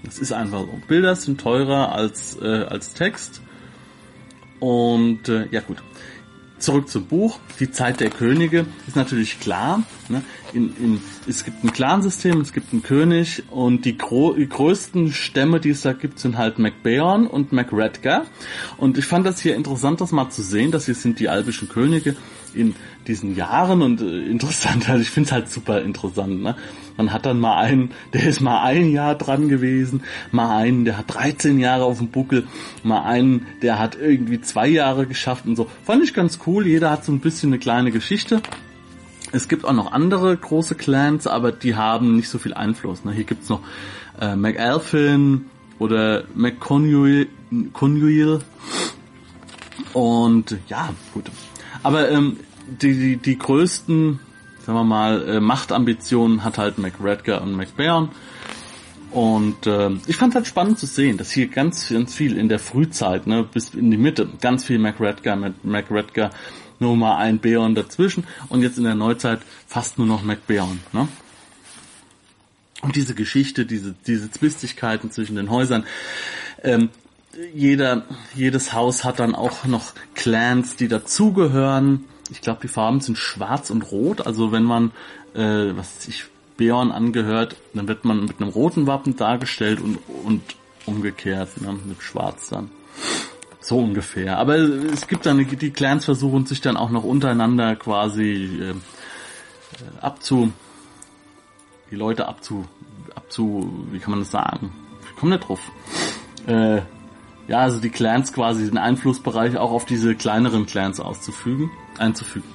Das 0.03 0.19
ist 0.19 0.33
einfach 0.33 0.61
so. 0.61 0.81
Bilder 0.89 1.15
sind 1.15 1.41
teurer 1.41 1.93
als, 1.93 2.37
äh, 2.41 2.65
als 2.65 2.95
Text. 2.95 3.41
Und 4.61 5.29
äh, 5.29 5.47
ja 5.51 5.61
gut. 5.61 5.79
Zurück 6.59 6.89
zum 6.89 7.07
Buch. 7.07 7.39
Die 7.61 7.71
Zeit 7.71 8.01
der 8.01 8.11
Könige 8.11 8.67
ist 8.87 8.97
natürlich 8.97 9.41
klar. 9.41 9.83
Ne? 10.09 10.23
In, 10.53 10.75
in, 10.77 11.01
es 11.29 11.45
gibt 11.45 11.63
ein 11.63 11.73
Clansystem, 11.73 12.41
es 12.41 12.53
gibt 12.53 12.73
einen 12.73 12.83
König 12.83 13.45
und 13.51 13.85
die, 13.85 13.97
gro 13.97 14.35
die 14.35 14.49
größten 14.49 15.13
Stämme, 15.13 15.61
die 15.61 15.71
es 15.71 15.83
da 15.83 15.93
gibt, 15.93 16.19
sind 16.19 16.37
halt 16.37 16.59
MacBeorn 16.59 17.27
und 17.27 17.53
MacRedgar. 17.53 18.27
Und 18.77 18.99
ich 18.99 19.05
fand 19.05 19.27
das 19.27 19.41
hier 19.41 19.55
interessant, 19.55 20.01
das 20.01 20.13
mal 20.13 20.31
zu 20.31 20.43
sehen, 20.43 20.71
dass 20.71 20.87
hier 20.87 20.95
sind 20.95 21.21
die 21.21 21.29
albischen 21.29 21.69
Könige 21.69 22.17
in 22.55 22.75
diesen 23.09 23.35
Jahren 23.35 23.83
und 23.83 24.01
äh, 24.01 24.27
interessant, 24.27 24.89
also 24.89 25.01
ich 25.03 25.11
finde 25.11 25.29
es 25.29 25.33
halt 25.33 25.51
super 25.51 25.83
interessant. 25.83 26.43
Ne? 26.43 26.57
Man 26.97 27.13
hat 27.13 27.27
dann 27.27 27.41
mal 27.41 27.57
einen, 27.57 27.91
der 28.13 28.25
ist 28.25 28.41
mal 28.41 28.63
ein 28.63 28.93
Jahr 28.93 29.15
dran 29.15 29.49
gewesen, 29.49 30.03
mal 30.31 30.57
einen, 30.57 30.85
der 30.85 30.99
hat 30.99 31.07
13 31.15 31.59
Jahre 31.59 31.85
auf 31.85 31.99
dem 31.99 32.09
Buckel, 32.09 32.47
mal 32.83 33.03
einen, 33.03 33.47
der 33.63 33.79
hat 33.79 33.97
irgendwie 34.01 34.41
zwei 34.41 34.69
Jahre 34.69 35.07
geschafft 35.07 35.47
und 35.47 35.57
so. 35.57 35.69
Fand 35.85 36.05
ich 36.05 36.15
ganz 36.15 36.39
cool, 36.47 36.67
jeder 36.67 36.91
hat 36.91 37.05
so 37.05 37.13
ein 37.13 37.21
bisschen 37.21 37.51
eine 37.51 37.59
kleine 37.59 37.91
Geschichte. 37.91 38.43
Es 39.33 39.49
gibt 39.49 39.65
auch 39.65 39.73
noch 39.73 39.93
andere 39.93 40.37
große 40.37 40.75
Clans, 40.75 41.27
aber 41.27 41.53
die 41.53 41.75
haben 41.75 42.17
nicht 42.17 42.29
so 42.29 42.39
viel 42.39 42.55
Einfluss. 42.55 43.05
Ne? 43.05 43.13
Hier 43.13 43.25
gibt's 43.25 43.49
noch 43.49 43.61
äh, 44.21 44.37
McAlphin 44.37 45.47
oder 45.79 46.25
McConuil 46.35 47.29
und 49.93 50.57
ja, 50.69 50.91
gut. 51.13 51.27
Aber 51.83 52.11
ähm, 52.11 52.39
die, 52.69 52.95
die, 52.95 53.17
die 53.17 53.39
größten 53.39 54.21
sagen 54.69 54.81
wir 54.81 54.85
mal, 54.85 55.27
äh, 55.27 55.41
Machtambitionen 55.41 56.45
hat 56.45 56.59
halt 56.59 56.77
McRedgar 56.77 57.41
und 57.41 57.57
McBairn. 57.57 58.11
Und 59.11 59.67
äh, 59.67 59.93
ich 60.07 60.17
fand 60.17 60.33
es 60.33 60.35
halt 60.35 60.47
spannend 60.47 60.79
zu 60.79 60.85
sehen, 60.85 61.17
dass 61.17 61.31
hier 61.31 61.49
ganz, 61.49 61.89
ganz 61.89 62.15
viel 62.15 62.37
in 62.37 62.51
der 62.51 62.59
Frühzeit, 62.59 63.27
ne, 63.27 63.45
bis 63.51 63.71
in 63.71 63.91
die 63.91 63.97
Mitte, 63.97 64.29
ganz 64.43 64.65
viel 64.65 64.79
McRedgar 64.79 65.37
mit 65.37 65.65
McRedgar, 65.65 66.33
nur 66.81 66.97
mal 66.99 67.17
ein 67.17 67.39
Beon 67.39 67.75
dazwischen 67.75 68.25
und 68.51 68.61
jetzt 68.61 68.77
in 68.77 68.85
der 68.85 68.95
Neuzeit 68.95 69.41
fast 69.67 69.97
nur 69.97 70.07
noch 70.07 70.23
McBeon. 70.23 70.81
Ne? 70.93 71.09
Und 72.83 72.95
diese 72.95 73.15
Geschichte, 73.15 73.65
diese, 73.65 73.95
diese 74.07 74.31
Zwistigkeiten 74.31 75.11
zwischen 75.11 75.37
den 75.37 75.49
Häusern, 75.49 75.87
ähm, 76.63 76.91
jeder, 77.55 78.05
jedes 78.35 78.75
Haus 78.75 79.03
hat 79.05 79.19
dann 79.19 79.35
auch 79.35 79.65
noch 79.65 79.95
Clans, 80.15 80.77
die 80.77 80.89
dazugehören 80.89 82.05
ich 82.31 82.41
glaube, 82.41 82.61
die 82.63 82.69
Farben 82.69 83.01
sind 83.01 83.19
schwarz 83.19 83.71
und 83.71 83.91
rot. 83.91 84.27
Also 84.27 84.53
wenn 84.53 84.65
man, 84.65 84.93
äh, 85.35 85.77
was 85.77 86.05
sich 86.05 86.25
Beorn 86.57 86.91
angehört, 86.91 87.57
dann 87.75 87.89
wird 87.89 88.05
man 88.05 88.25
mit 88.25 88.41
einem 88.41 88.51
roten 88.51 88.87
Wappen 88.87 89.17
dargestellt 89.17 89.81
und, 89.81 89.99
und 90.25 90.43
umgekehrt, 90.87 91.61
ne, 91.61 91.79
mit 91.85 92.03
schwarz 92.03 92.49
dann. 92.49 92.71
So 93.61 93.79
ungefähr. 93.79 94.39
Aber 94.39 94.57
es 94.57 95.07
gibt 95.07 95.27
dann, 95.27 95.39
die 95.39 95.71
Clans 95.71 96.05
versuchen 96.05 96.47
sich 96.47 96.61
dann 96.61 96.77
auch 96.77 96.91
noch 96.91 97.05
untereinander 97.05 97.77
quasi 97.77 98.61
äh, 98.63 98.75
abzu, 100.01 100.53
die 101.91 101.97
Leute 101.97 102.27
abzu, 102.27 102.67
abzu, 103.15 103.87
wie 103.93 103.99
kann 103.99 104.13
man 104.13 104.21
das 104.21 104.31
sagen? 104.31 104.73
Ich 105.09 105.17
komme 105.17 105.37
nicht 105.37 105.49
drauf. 105.49 105.61
Äh, 106.47 106.83
ja, 107.49 107.59
also 107.61 107.81
die 107.81 107.91
Clans 107.91 108.33
quasi 108.33 108.67
den 108.67 108.79
Einflussbereich 108.79 109.57
auch 109.57 109.73
auf 109.73 109.87
diese 109.87 110.15
kleineren 110.15 110.67
Clans 110.67 111.01
auszufügen, 111.01 111.71
einzufügen. 111.99 112.49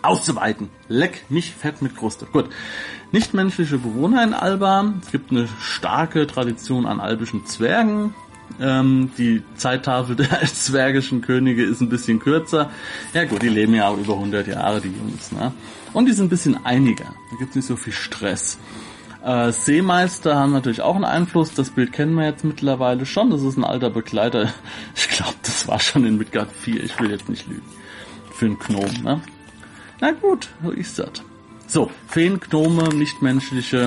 Auszuweiten. 0.00 0.68
Leck 0.88 1.26
mich 1.28 1.52
fett 1.52 1.80
mit 1.80 1.96
Kruste. 1.96 2.26
Gut. 2.26 2.48
Nichtmenschliche 3.12 3.78
Bewohner 3.78 4.24
in 4.24 4.34
Alba. 4.34 4.94
Es 5.00 5.12
gibt 5.12 5.30
eine 5.30 5.46
starke 5.60 6.26
Tradition 6.26 6.86
an 6.86 6.98
albischen 6.98 7.46
Zwergen. 7.46 8.14
Ähm, 8.60 9.10
die 9.16 9.42
Zeittafel 9.56 10.16
der 10.16 10.40
zwergischen 10.42 11.20
Könige 11.20 11.62
ist 11.62 11.80
ein 11.80 11.88
bisschen 11.88 12.18
kürzer. 12.18 12.70
Ja 13.14 13.24
gut, 13.24 13.42
die 13.42 13.48
leben 13.48 13.74
ja 13.74 13.88
auch 13.88 13.98
über 13.98 14.14
100 14.14 14.46
Jahre, 14.48 14.80
die 14.80 14.88
Jungs. 14.88 15.30
Ne? 15.32 15.52
Und 15.92 16.06
die 16.06 16.12
sind 16.12 16.26
ein 16.26 16.30
bisschen 16.30 16.64
einiger. 16.64 17.04
Da 17.30 17.36
gibt 17.38 17.50
es 17.50 17.56
nicht 17.56 17.66
so 17.66 17.76
viel 17.76 17.92
Stress. 17.92 18.58
Äh, 19.22 19.52
Seemeister 19.52 20.34
haben 20.36 20.52
natürlich 20.52 20.82
auch 20.82 20.96
einen 20.96 21.04
Einfluss. 21.04 21.54
Das 21.54 21.70
Bild 21.70 21.92
kennen 21.92 22.14
wir 22.14 22.26
jetzt 22.26 22.44
mittlerweile 22.44 23.06
schon. 23.06 23.30
Das 23.30 23.42
ist 23.42 23.56
ein 23.56 23.64
alter 23.64 23.90
Begleiter. 23.90 24.52
Ich 24.94 25.08
glaube, 25.08 25.34
das 25.42 25.68
war 25.68 25.78
schon 25.78 26.04
in 26.04 26.18
Midgard 26.18 26.50
4. 26.50 26.82
Ich 26.82 26.98
will 26.98 27.10
jetzt 27.10 27.28
nicht 27.28 27.46
lügen. 27.46 27.62
Für 28.32 28.46
einen 28.46 28.58
Gnom, 28.58 29.02
ne? 29.02 29.20
Na 30.00 30.10
gut, 30.10 30.48
so 30.62 30.70
ist 30.70 30.98
das. 30.98 31.22
So, 31.68 31.90
Feen, 32.08 32.40
Gnome, 32.40 32.88
nichtmenschliche, 32.88 33.86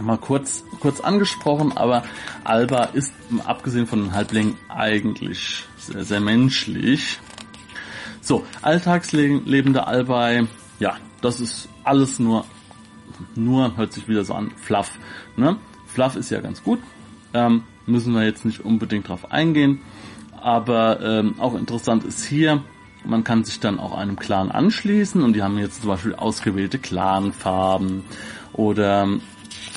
mal 0.00 0.18
kurz, 0.18 0.62
kurz 0.78 1.00
angesprochen, 1.00 1.76
aber 1.76 2.04
Alba 2.44 2.84
ist, 2.84 3.12
abgesehen 3.44 3.86
von 3.86 4.02
den 4.02 4.12
Halblingen, 4.12 4.56
eigentlich 4.68 5.64
sehr, 5.78 6.04
sehr 6.04 6.20
menschlich. 6.20 7.18
So, 8.20 8.44
alltagslebende 8.62 9.86
Albei, 9.86 10.46
ja, 10.78 10.96
das 11.22 11.40
ist 11.40 11.68
alles 11.82 12.18
nur 12.18 12.44
nur 13.34 13.76
hört 13.76 13.92
sich 13.92 14.08
wieder 14.08 14.24
so 14.24 14.34
an, 14.34 14.50
Fluff. 14.56 14.98
Ne? 15.36 15.56
Fluff 15.86 16.16
ist 16.16 16.30
ja 16.30 16.40
ganz 16.40 16.62
gut, 16.62 16.80
ähm, 17.34 17.64
müssen 17.86 18.12
wir 18.14 18.24
jetzt 18.24 18.44
nicht 18.44 18.64
unbedingt 18.64 19.08
drauf 19.08 19.30
eingehen, 19.30 19.80
aber 20.40 21.00
ähm, 21.00 21.34
auch 21.38 21.54
interessant 21.54 22.04
ist 22.04 22.24
hier, 22.24 22.62
man 23.04 23.24
kann 23.24 23.44
sich 23.44 23.60
dann 23.60 23.78
auch 23.78 23.96
einem 23.96 24.16
Clan 24.16 24.50
anschließen 24.50 25.22
und 25.22 25.34
die 25.34 25.42
haben 25.42 25.58
jetzt 25.58 25.82
zum 25.82 25.90
Beispiel 25.90 26.14
ausgewählte 26.14 26.78
Clanfarben 26.78 28.02
oder 28.52 29.08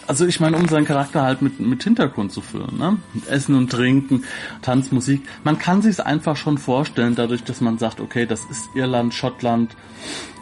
also 0.10 0.26
ich 0.26 0.40
meine, 0.40 0.58
um 0.58 0.68
seinen 0.68 0.86
Charakter 0.86 1.22
halt 1.22 1.44
mit, 1.44 1.60
mit 1.60 1.84
Hintergrund 1.84 2.32
zu 2.32 2.42
füllen, 2.42 2.80
ne? 2.80 2.98
Essen 3.28 3.54
und 3.54 3.72
Trinken, 3.72 4.24
Tanz, 4.64 4.92
Musik. 4.92 5.22
Man 5.44 5.60
kann 5.60 5.84
sich 5.84 5.92
es 5.92 6.00
einfach 6.00 6.36
schon 6.36 6.58
vorstellen, 6.58 7.14
dadurch, 7.14 7.44
dass 7.44 7.62
man 7.62 7.78
sagt, 7.78 8.00
okay, 8.00 8.26
das 8.26 8.44
ist 8.46 8.70
Irland, 8.74 9.14
Schottland, 9.14 9.76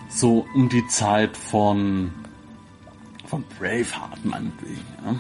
so 0.08 0.48
um 0.56 0.70
die 0.70 0.88
Zeit 0.88 1.36
von 1.36 2.12
von 3.28 3.44
Braveheart 3.60 4.24
meinetwegen. 4.24 4.86
Ja. 5.06 5.16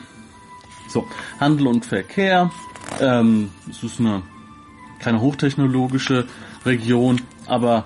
So, 0.90 1.08
Handel 1.40 1.68
und 1.68 1.86
Verkehr. 1.86 2.52
Ähm, 3.00 3.52
es 3.70 3.84
ist 3.84 4.00
eine 4.00 4.24
keine 5.00 5.22
hochtechnologische 5.22 6.26
Region, 6.66 7.22
aber 7.46 7.86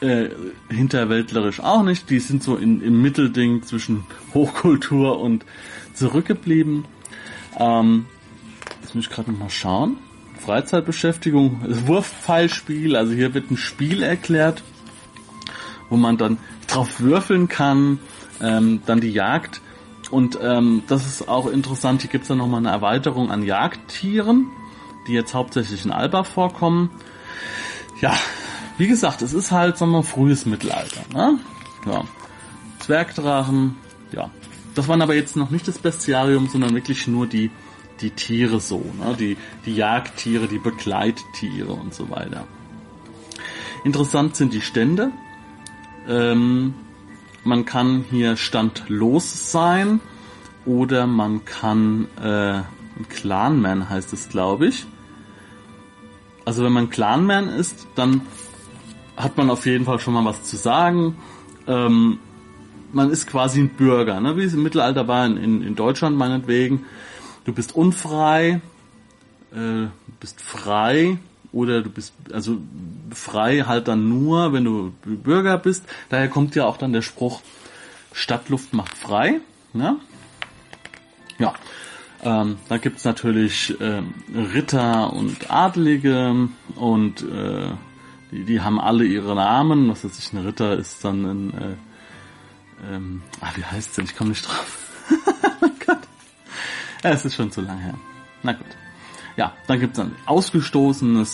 äh, 0.00 0.28
hinterwäldlerisch 0.68 1.60
auch 1.60 1.82
nicht. 1.82 2.10
Die 2.10 2.20
sind 2.20 2.42
so 2.42 2.56
in, 2.56 2.82
im 2.82 3.00
Mittelding 3.00 3.62
zwischen 3.62 4.04
Hochkultur 4.34 5.20
und 5.20 5.44
zurückgeblieben. 5.94 6.84
Ähm, 7.58 8.06
jetzt 8.82 8.94
muss 8.94 9.04
ich 9.04 9.10
gerade 9.10 9.32
noch 9.32 9.38
mal 9.38 9.50
schauen. 9.50 9.98
Freizeitbeschäftigung, 10.44 11.62
Wurfpfeilspiel, 11.86 12.94
also 12.94 13.12
hier 13.12 13.34
wird 13.34 13.50
ein 13.50 13.56
Spiel 13.56 14.02
erklärt, 14.02 14.62
wo 15.88 15.96
man 15.96 16.16
dann 16.16 16.38
drauf 16.68 17.00
würfeln 17.00 17.48
kann 17.48 17.98
ähm, 18.40 18.82
dann 18.86 19.00
die 19.00 19.10
Jagd. 19.10 19.60
Und 20.10 20.38
ähm, 20.40 20.82
das 20.88 21.06
ist 21.06 21.28
auch 21.28 21.46
interessant, 21.46 22.02
hier 22.02 22.10
gibt 22.10 22.22
es 22.22 22.28
dann 22.28 22.38
nochmal 22.38 22.60
eine 22.60 22.70
Erweiterung 22.70 23.30
an 23.30 23.42
Jagdtieren, 23.42 24.46
die 25.06 25.12
jetzt 25.12 25.34
hauptsächlich 25.34 25.84
in 25.84 25.90
Alba 25.90 26.24
vorkommen. 26.24 26.90
Ja, 28.00 28.14
wie 28.78 28.86
gesagt, 28.86 29.22
es 29.22 29.34
ist 29.34 29.50
halt, 29.50 29.76
sagen 29.76 29.92
wir, 29.92 30.02
frühes 30.02 30.46
Mittelalter. 30.46 31.02
Ne? 31.12 31.38
Ja. 31.86 32.04
Zwergdrachen, 32.78 33.76
ja. 34.12 34.30
Das 34.74 34.86
waren 34.86 35.02
aber 35.02 35.14
jetzt 35.14 35.36
noch 35.36 35.50
nicht 35.50 35.66
das 35.66 35.78
Bestiarium, 35.78 36.46
sondern 36.46 36.74
wirklich 36.74 37.08
nur 37.08 37.26
die, 37.26 37.50
die 38.00 38.10
Tiere 38.10 38.60
so, 38.60 38.78
ne? 38.98 39.16
die, 39.18 39.36
die 39.66 39.74
Jagdtiere, 39.74 40.46
die 40.46 40.58
Begleittiere 40.58 41.72
und 41.72 41.92
so 41.92 42.08
weiter. 42.10 42.44
Interessant 43.84 44.36
sind 44.36 44.54
die 44.54 44.60
Stände. 44.60 45.10
Ähm, 46.08 46.74
man 47.44 47.64
kann 47.64 48.04
hier 48.10 48.36
standlos 48.36 49.52
sein 49.52 50.00
oder 50.66 51.06
man 51.06 51.44
kann 51.44 52.08
äh, 52.22 52.62
Clanman 53.08 53.88
heißt 53.88 54.12
es, 54.12 54.28
glaube 54.28 54.66
ich. 54.66 54.86
Also 56.44 56.64
wenn 56.64 56.72
man 56.72 56.90
Clanman 56.90 57.48
ist, 57.48 57.86
dann 57.94 58.22
hat 59.16 59.36
man 59.36 59.50
auf 59.50 59.66
jeden 59.66 59.84
Fall 59.84 59.98
schon 59.98 60.14
mal 60.14 60.24
was 60.24 60.44
zu 60.44 60.56
sagen. 60.56 61.16
Ähm, 61.66 62.18
man 62.92 63.10
ist 63.10 63.26
quasi 63.26 63.60
ein 63.60 63.70
Bürger, 63.70 64.20
ne? 64.20 64.36
wie 64.36 64.44
es 64.44 64.54
im 64.54 64.62
Mittelalter 64.62 65.06
war 65.08 65.26
in, 65.26 65.62
in, 65.62 65.74
Deutschland 65.74 66.16
meinetwegen. 66.16 66.86
Du 67.44 67.52
bist 67.52 67.74
unfrei, 67.74 68.60
äh, 69.52 69.86
bist 70.20 70.40
frei 70.40 71.18
oder 71.52 71.82
du 71.82 71.90
bist 71.90 72.14
also 72.32 72.58
frei 73.10 73.64
halt 73.66 73.88
dann 73.88 74.08
nur, 74.08 74.52
wenn 74.52 74.64
du 74.64 74.92
Bürger 75.02 75.58
bist. 75.58 75.84
Daher 76.08 76.28
kommt 76.28 76.54
ja 76.54 76.66
auch 76.66 76.76
dann 76.76 76.92
der 76.92 77.02
Spruch, 77.02 77.40
Stadtluft 78.12 78.74
macht 78.74 78.96
frei. 78.96 79.40
Ne? 79.72 79.96
Ja, 81.38 81.54
ähm, 82.22 82.58
da 82.68 82.78
gibt's 82.78 83.04
natürlich 83.04 83.76
ähm, 83.80 84.14
Ritter 84.34 85.12
und 85.12 85.50
Adlige 85.50 86.48
und 86.74 87.22
äh, 87.22 87.70
die, 88.30 88.44
die 88.44 88.60
haben 88.60 88.80
alle 88.80 89.04
ihre 89.04 89.34
Namen. 89.34 89.88
Was 89.88 90.04
weiß 90.04 90.18
ich, 90.18 90.32
ein 90.32 90.44
Ritter 90.44 90.76
ist 90.76 91.04
dann 91.04 91.24
ein, 91.24 91.54
äh, 91.54 92.94
ähm, 92.94 93.22
ah, 93.40 93.50
wie 93.54 93.64
heißt 93.64 93.96
denn? 93.96 94.04
Ich 94.04 94.16
komme 94.16 94.30
nicht 94.30 94.46
drauf. 94.46 94.78
oh 95.10 95.48
mein 95.60 95.72
Gott. 95.86 95.98
Ja, 97.04 97.10
es 97.10 97.24
ist 97.24 97.34
schon 97.34 97.52
zu 97.52 97.60
lang 97.60 97.78
her. 97.78 97.94
Na 98.42 98.52
gut. 98.52 98.66
Ja, 99.38 99.52
dann 99.68 99.78
gibt's 99.78 99.96
dann 99.96 100.16
ausgestoßene 100.26 101.24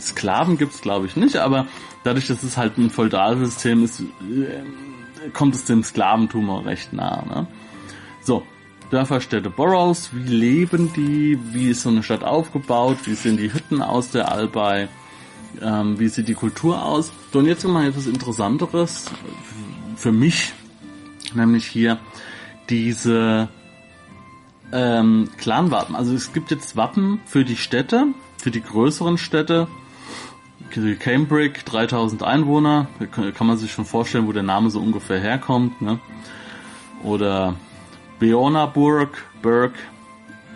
Sklaven 0.00 0.58
gibt's 0.58 0.80
glaube 0.80 1.06
ich 1.06 1.14
nicht, 1.14 1.36
aber 1.36 1.68
dadurch, 2.02 2.26
dass 2.26 2.42
es 2.42 2.56
halt 2.56 2.76
ein 2.78 2.90
Feudalsystem 2.90 3.84
ist, 3.84 4.00
äh, 4.00 5.30
kommt 5.32 5.54
es 5.54 5.64
dem 5.64 5.84
Sklaventum 5.84 6.50
auch 6.50 6.66
recht 6.66 6.92
nah. 6.92 7.24
Ne? 7.24 7.46
So, 8.22 8.42
Dörfer, 8.90 9.20
Städte, 9.20 9.50
Boroughs, 9.50 10.10
wie 10.12 10.28
leben 10.28 10.92
die, 10.94 11.38
wie 11.52 11.70
ist 11.70 11.82
so 11.82 11.90
eine 11.90 12.02
Stadt 12.02 12.24
aufgebaut, 12.24 12.98
wie 13.04 13.14
sehen 13.14 13.36
die 13.36 13.52
Hütten 13.52 13.82
aus 13.82 14.10
der 14.10 14.32
Albei, 14.32 14.88
ähm, 15.62 15.96
wie 16.00 16.08
sieht 16.08 16.26
die 16.26 16.34
Kultur 16.34 16.84
aus. 16.84 17.12
So, 17.32 17.38
und 17.38 17.46
jetzt 17.46 17.64
mal 17.64 17.86
etwas 17.86 18.08
Interessanteres 18.08 19.04
für 19.96 20.10
mich, 20.10 20.52
nämlich 21.34 21.66
hier 21.66 22.00
diese 22.68 23.48
ähm, 24.72 25.28
Clanwappen. 25.38 25.94
Also 25.94 26.14
es 26.14 26.32
gibt 26.32 26.50
jetzt 26.50 26.76
Wappen 26.76 27.20
für 27.26 27.44
die 27.44 27.56
Städte, 27.56 28.08
für 28.38 28.50
die 28.50 28.62
größeren 28.62 29.18
Städte. 29.18 29.68
Cambridge, 30.98 31.60
3000 31.66 32.24
Einwohner, 32.24 32.88
da 32.98 33.06
kann 33.06 33.46
man 33.46 33.56
sich 33.56 33.70
schon 33.70 33.84
vorstellen, 33.84 34.26
wo 34.26 34.32
der 34.32 34.42
Name 34.42 34.70
so 34.70 34.80
ungefähr 34.80 35.20
herkommt. 35.20 35.80
Ne? 35.80 36.00
Oder 37.04 37.54
Beonaburg, 38.18 39.24
Burg, 39.40 39.74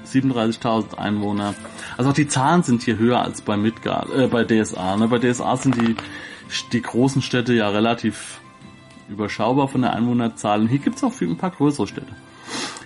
37.000 0.06 0.96
Einwohner. 0.96 1.54
Also 1.96 2.10
auch 2.10 2.14
die 2.14 2.26
Zahlen 2.26 2.62
sind 2.62 2.82
hier 2.82 2.98
höher 2.98 3.22
als 3.22 3.42
bei 3.42 3.56
Midgard, 3.56 4.10
äh, 4.12 4.26
bei 4.26 4.44
DSA. 4.44 4.96
Ne? 4.96 5.08
Bei 5.08 5.18
DSA 5.18 5.56
sind 5.56 5.76
die, 5.76 5.94
die 6.72 6.82
großen 6.82 7.22
Städte 7.22 7.54
ja 7.54 7.68
relativ 7.68 8.40
überschaubar 9.08 9.68
von 9.68 9.82
der 9.82 9.92
Einwohnerzahl. 9.92 10.60
Und 10.60 10.68
hier 10.68 10.78
gibt's 10.78 11.04
auch 11.04 11.12
ein 11.20 11.36
paar 11.36 11.50
größere 11.50 11.86
Städte. 11.86 12.14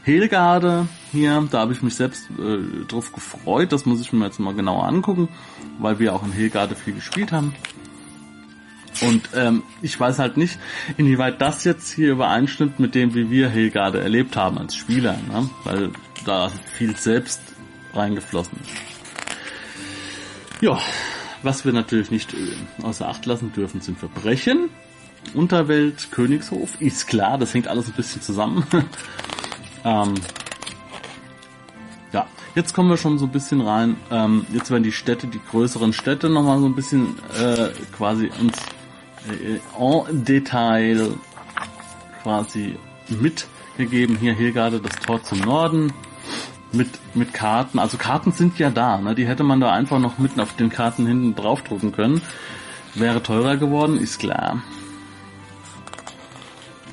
Helgarde 0.05 0.89
hier, 1.13 1.47
da 1.51 1.61
habe 1.61 1.73
ich 1.73 1.83
mich 1.83 1.95
selbst 1.95 2.29
äh, 2.31 2.85
drauf 2.87 3.13
gefreut. 3.13 3.73
Das 3.73 3.87
muss 3.87 4.01
ich 4.01 4.13
mir 4.13 4.25
jetzt 4.25 4.41
mal 4.41 4.55
genauer 4.55 4.85
angucken, 4.87 5.29
weil 5.79 5.99
wir 5.99 6.15
auch 6.15 6.25
in 6.25 6.33
Helgarde 6.33 6.75
viel 6.75 6.95
gespielt 6.95 7.33
haben. 7.33 7.55
Und 9.01 9.31
ähm, 9.35 9.63
ich 9.81 9.99
weiß 9.99 10.19
halt 10.19 10.37
nicht, 10.37 10.59
inwieweit 10.97 11.41
das 11.41 11.65
jetzt 11.65 11.93
hier 11.93 12.13
übereinstimmt 12.13 12.79
mit 12.79 12.95
dem, 12.95 13.15
wie 13.15 13.31
wir 13.31 13.49
Helgarde 13.49 14.01
erlebt 14.01 14.37
haben 14.37 14.59
als 14.59 14.77
Spieler, 14.77 15.17
ne? 15.29 15.49
weil 15.65 15.91
da 16.25 16.51
viel 16.77 16.97
selbst 16.97 17.41
reingeflossen 17.95 18.59
ist. 18.61 18.71
Ja, 20.61 20.79
was 21.43 21.65
wir 21.65 21.73
natürlich 21.73 22.11
nicht 22.11 22.35
äh, 22.35 22.83
außer 22.83 23.09
Acht 23.09 23.27
lassen 23.27 23.53
dürfen, 23.53 23.81
sind 23.81 23.99
Verbrechen. 23.99 24.69
Unterwelt, 25.35 26.09
Königshof, 26.11 26.81
ist 26.81 27.07
klar, 27.07 27.39
das 27.39 27.55
hängt 27.55 27.69
alles 27.69 27.87
ein 27.87 27.95
bisschen 27.95 28.23
zusammen. 28.23 28.65
Ähm, 29.85 30.15
ja, 32.13 32.27
jetzt 32.55 32.75
kommen 32.75 32.91
wir 32.91 32.97
schon 32.97 33.19
so 33.19 33.27
ein 33.27 33.33
bisschen 33.33 33.61
rein. 33.61 33.97
Ähm, 34.11 34.47
jetzt 34.53 34.71
werden 34.71 34.83
die 34.83 34.93
Städte, 34.93 35.27
die 35.27 35.41
größeren 35.51 35.93
Städte 35.93 36.29
nochmal 36.29 36.61
so 36.61 36.67
ein 36.67 36.75
bisschen 36.75 37.19
äh, 37.39 37.71
quasi 37.97 38.31
uns 38.41 38.57
äh, 39.29 39.59
en 39.79 40.25
Detail 40.25 41.15
quasi 42.23 42.77
mitgegeben. 43.09 44.17
Hier 44.17 44.35
Hilgarde, 44.35 44.81
das 44.81 44.97
Tor 44.97 45.23
zum 45.23 45.41
Norden 45.41 45.93
mit, 46.73 46.89
mit 47.15 47.33
Karten. 47.33 47.79
Also 47.79 47.99
Karten 47.99 48.33
sind 48.33 48.59
ja 48.59 48.71
da, 48.71 48.99
ne? 48.99 49.15
die 49.15 49.27
hätte 49.27 49.45
man 49.45 49.61
da 49.61 49.73
einfach 49.73 49.99
noch 49.99 50.19
mitten 50.19 50.41
auf 50.41 50.57
den 50.57 50.71
Karten 50.71 51.07
hinten 51.07 51.35
draufdrucken 51.35 51.93
können. 51.93 52.23
Wäre 52.95 53.23
teurer 53.23 53.57
geworden, 53.57 53.99
ist 53.99 54.19
klar. 54.19 54.63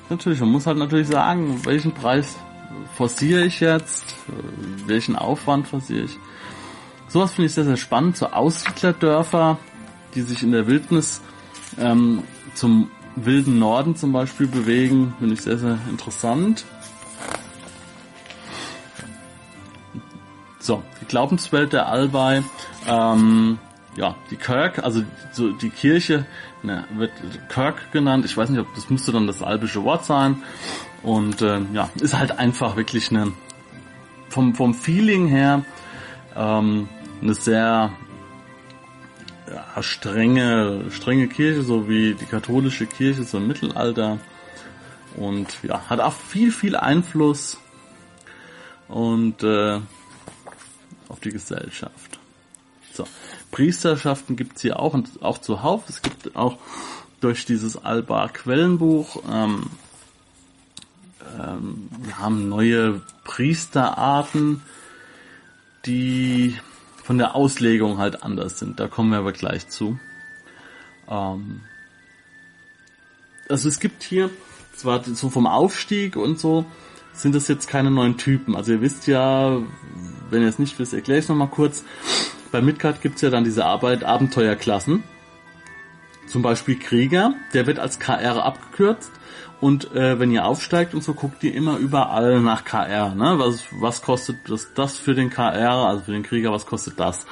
Natürlich, 0.10 0.39
man 0.39 0.49
muss 0.49 0.65
halt 0.65 0.78
natürlich 0.78 1.08
sagen, 1.08 1.65
welchen 1.65 1.93
Preis 1.93 2.38
forciere 2.95 3.45
ich 3.45 3.60
jetzt? 3.60 4.15
Welchen 4.86 5.15
Aufwand 5.15 5.67
forciere 5.67 6.05
ich? 6.05 6.19
Sowas 7.08 7.34
finde 7.34 7.47
ich 7.47 7.53
sehr, 7.53 7.65
sehr 7.65 7.77
spannend. 7.77 8.17
So 8.17 8.27
Aussiedlerdörfer, 8.27 9.58
die 10.15 10.21
sich 10.21 10.43
in 10.43 10.51
der 10.51 10.67
Wildnis 10.67 11.21
ähm, 11.77 12.23
zum 12.53 12.91
wilden 13.15 13.60
Norden 13.60 13.95
zum 13.95 14.13
Beispiel 14.13 14.47
bewegen, 14.47 15.13
finde 15.19 15.34
ich 15.34 15.41
sehr, 15.41 15.58
sehr 15.58 15.77
interessant. 15.89 16.65
So, 20.60 20.84
die 21.01 21.05
Glaubenswelt 21.05 21.73
der 21.73 21.88
Albei, 21.88 22.43
ähm, 22.88 23.58
ja, 23.95 24.15
die 24.29 24.36
Kirk, 24.36 24.84
also 24.84 25.03
so 25.32 25.51
die 25.51 25.69
Kirche, 25.69 26.25
ne, 26.63 26.86
wird 26.95 27.12
Kirk 27.49 27.91
genannt. 27.91 28.25
Ich 28.25 28.38
weiß 28.38 28.49
nicht, 28.49 28.60
ob 28.60 28.73
das 28.75 28.89
müsste 28.89 29.12
dann 29.12 29.25
das 29.25 29.41
albische 29.41 29.84
Wort 29.84 30.05
sein. 30.05 30.43
Und 31.03 31.41
äh, 31.41 31.62
ja, 31.73 31.89
ist 31.99 32.17
halt 32.17 32.38
einfach 32.38 32.75
wirklich 32.75 33.09
eine 33.09 33.31
vom 34.29 34.53
vom 34.53 34.73
Feeling 34.73 35.27
her 35.27 35.63
ähm, 36.35 36.88
eine 37.21 37.33
sehr 37.33 37.91
ja, 39.47 39.83
strenge 39.83 40.85
strenge 40.91 41.27
Kirche, 41.27 41.63
so 41.63 41.88
wie 41.89 42.13
die 42.13 42.25
katholische 42.25 42.85
Kirche 42.85 43.23
so 43.23 43.38
im 43.38 43.47
Mittelalter. 43.47 44.19
Und 45.15 45.57
ja, 45.63 45.89
hat 45.89 45.99
auch 45.99 46.13
viel 46.13 46.51
viel 46.51 46.75
Einfluss 46.75 47.57
und 48.88 49.43
äh, 49.43 49.79
auf 51.07 51.19
die 51.21 51.31
Gesellschaft. 51.31 52.19
So, 52.93 53.05
Priesterschaften 53.51 54.35
gibt's 54.35 54.62
hier 54.62 54.79
auch 54.79 54.93
und 54.93 55.21
auch 55.21 55.38
zuhauf. 55.38 55.88
Es 55.89 56.01
gibt 56.01 56.35
auch 56.35 56.57
durch 57.21 57.45
dieses 57.45 57.83
Albar 57.83 58.29
Quellenbuch 58.29 59.23
ähm, 59.31 59.69
ähm, 61.39 61.89
wir 62.01 62.19
haben 62.19 62.49
neue 62.49 63.01
Priesterarten, 63.23 64.62
die 65.86 66.58
von 67.03 67.17
der 67.17 67.36
Auslegung 67.36 67.97
halt 67.97 68.23
anders 68.23 68.60
sind. 68.60 68.79
Da 68.79 68.88
kommen 68.88 69.12
wir 69.12 69.19
aber 69.19 69.32
gleich 69.32 69.67
zu. 69.69 69.99
Ähm, 71.10 71.62
also 73.49 73.67
es 73.67 73.79
gibt 73.79 74.03
hier 74.03 74.29
zwar 74.75 75.03
so 75.03 75.29
vom 75.29 75.47
Aufstieg 75.47 76.15
und 76.15 76.39
so 76.39 76.65
sind 77.13 77.36
das 77.36 77.47
jetzt 77.47 77.67
keine 77.67 77.91
neuen 77.91 78.17
Typen. 78.17 78.55
Also 78.55 78.73
ihr 78.73 78.82
wisst 78.82 79.08
ja, 79.08 79.58
wenn 80.29 80.41
ihr 80.41 80.47
es 80.47 80.60
nicht 80.60 80.79
wisst, 80.79 80.93
erkläre 80.93 81.19
ich 81.19 81.25
es 81.25 81.29
nochmal 81.29 81.49
kurz. 81.49 81.84
Bei 82.51 82.62
Midgard 82.62 83.01
gibt's 83.01 83.21
ja 83.21 83.29
dann 83.29 83.43
diese 83.43 83.65
Arbeit 83.65 84.03
Abenteuerklassen. 84.03 85.03
Zum 86.27 86.41
Beispiel 86.41 86.77
Krieger, 86.77 87.34
der 87.53 87.65
wird 87.67 87.79
als 87.79 87.99
KR 87.99 88.43
abgekürzt. 88.43 89.12
Und 89.62 89.93
äh, 89.93 90.19
wenn 90.19 90.32
ihr 90.32 90.45
aufsteigt 90.45 90.93
und 90.93 91.04
so, 91.04 91.13
guckt 91.13 91.43
ihr 91.43 91.54
immer 91.54 91.78
überall 91.78 92.39
nach 92.39 92.63
KR. 92.63 93.13
Ne? 93.13 93.36
Was, 93.38 93.65
was 93.72 94.02
kostet 94.02 94.38
das, 94.48 94.74
das 94.74 94.98
für 94.98 95.15
den 95.15 95.30
KR, 95.30 95.72
also 95.72 96.04
für 96.04 96.13
den 96.13 96.24
Krieger, 96.24 96.52
was 96.52 96.65
kostet 96.65 97.00
das? 97.00 97.26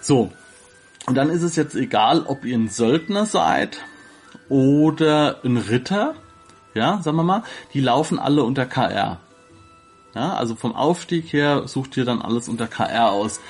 So. 0.00 0.32
Und 1.06 1.14
dann 1.14 1.30
ist 1.30 1.42
es 1.42 1.56
jetzt 1.56 1.74
egal, 1.74 2.24
ob 2.26 2.44
ihr 2.44 2.56
ein 2.56 2.68
Söldner 2.68 3.26
seid 3.26 3.78
oder 4.48 5.40
ein 5.44 5.56
Ritter. 5.56 6.14
Ja, 6.74 7.00
sagen 7.00 7.16
wir 7.16 7.22
mal. 7.22 7.42
Die 7.72 7.80
laufen 7.80 8.18
alle 8.18 8.42
unter 8.42 8.66
KR. 8.66 9.20
Ja, 10.14 10.34
also 10.34 10.56
vom 10.56 10.74
Aufstieg 10.74 11.32
her 11.32 11.68
sucht 11.68 11.96
ihr 11.96 12.04
dann 12.04 12.20
alles 12.20 12.48
unter 12.48 12.66
KR 12.66 13.12
aus. 13.12 13.40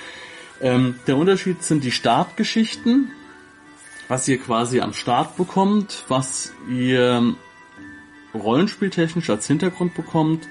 Ähm, 0.61 0.97
der 1.07 1.17
Unterschied 1.17 1.63
sind 1.63 1.85
die 1.85 1.91
Startgeschichten, 1.91 3.11
was 4.09 4.29
ihr 4.29 4.39
quasi 4.39 4.81
am 4.81 4.93
Start 4.93 5.37
bekommt, 5.37 6.05
was 6.09 6.53
ihr 6.69 7.35
rollenspieltechnisch 8.41 9.29
als 9.31 9.47
Hintergrund 9.47 9.95
bekommt 9.95 10.49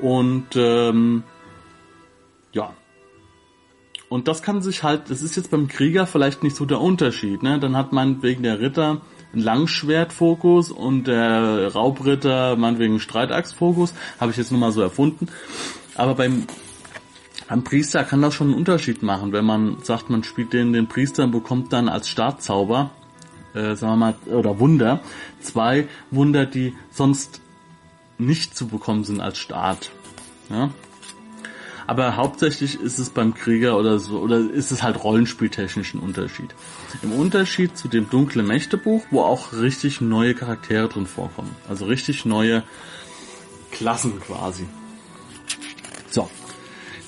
und 0.00 0.46
ähm, 0.54 1.22
ja. 2.52 2.74
Und 4.08 4.26
das 4.26 4.42
kann 4.42 4.60
sich 4.60 4.82
halt, 4.82 5.08
das 5.08 5.22
ist 5.22 5.36
jetzt 5.36 5.50
beim 5.52 5.68
Krieger 5.68 6.06
vielleicht 6.06 6.42
nicht 6.42 6.56
so 6.56 6.64
der 6.64 6.80
Unterschied, 6.80 7.42
ne? 7.42 7.60
Dann 7.60 7.76
hat 7.76 7.92
man 7.92 8.22
wegen 8.22 8.42
der 8.42 8.60
Ritter 8.60 9.02
einen 9.32 9.42
Langschwertfokus 9.42 10.72
und 10.72 11.04
der 11.04 11.72
Raubritter 11.72 12.56
meinetwegen 12.56 12.94
einen 12.94 13.00
Streitachsfokus, 13.00 13.94
habe 14.18 14.32
ich 14.32 14.36
jetzt 14.36 14.50
nur 14.50 14.58
mal 14.58 14.72
so 14.72 14.80
erfunden. 14.80 15.28
Aber 15.94 16.14
beim 16.14 16.46
ein 17.50 17.64
Priester 17.64 18.04
kann 18.04 18.22
das 18.22 18.34
schon 18.34 18.48
einen 18.48 18.56
Unterschied 18.56 19.02
machen, 19.02 19.32
wenn 19.32 19.44
man 19.44 19.78
sagt, 19.82 20.08
man 20.08 20.22
spielt 20.22 20.52
den, 20.52 20.72
den 20.72 20.86
Priester 20.86 21.24
und 21.24 21.32
bekommt 21.32 21.72
dann 21.72 21.88
als 21.88 22.08
Startzauber, 22.08 22.90
äh, 23.54 23.74
sagen 23.74 23.92
wir 23.92 23.96
mal, 23.96 24.14
oder 24.26 24.58
Wunder, 24.58 25.00
zwei 25.40 25.88
Wunder, 26.10 26.46
die 26.46 26.74
sonst 26.90 27.40
nicht 28.18 28.56
zu 28.56 28.68
bekommen 28.68 29.04
sind 29.04 29.20
als 29.20 29.38
Start. 29.38 29.90
Ja? 30.50 30.70
Aber 31.86 32.16
hauptsächlich 32.16 32.80
ist 32.80 33.00
es 33.00 33.10
beim 33.10 33.34
Krieger 33.34 33.76
oder 33.76 33.98
so, 33.98 34.20
oder 34.20 34.38
ist 34.38 34.70
es 34.70 34.82
halt 34.82 35.02
rollenspieltechnisch 35.02 35.94
ein 35.94 35.98
Unterschied. 35.98 36.54
Im 37.02 37.12
Unterschied 37.12 37.76
zu 37.76 37.88
dem 37.88 38.08
dunkle 38.08 38.44
Mächtebuch, 38.44 39.02
wo 39.10 39.22
auch 39.22 39.52
richtig 39.54 40.00
neue 40.00 40.34
Charaktere 40.34 40.88
drin 40.88 41.06
vorkommen. 41.06 41.50
Also 41.68 41.86
richtig 41.86 42.24
neue 42.24 42.62
Klassen 43.72 44.20
quasi. 44.20 44.66
So, 46.10 46.30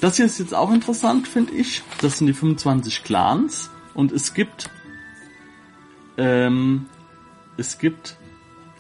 das 0.00 0.16
hier 0.16 0.26
ist 0.26 0.40
jetzt 0.40 0.52
auch 0.54 0.72
interessant, 0.72 1.28
finde 1.28 1.52
ich. 1.52 1.82
Das 2.00 2.18
sind 2.18 2.26
die 2.26 2.32
25 2.32 3.04
Clans 3.04 3.70
und 3.94 4.10
es 4.10 4.34
gibt 4.34 4.68
ähm, 6.16 6.86
es 7.56 7.78
gibt 7.78 8.16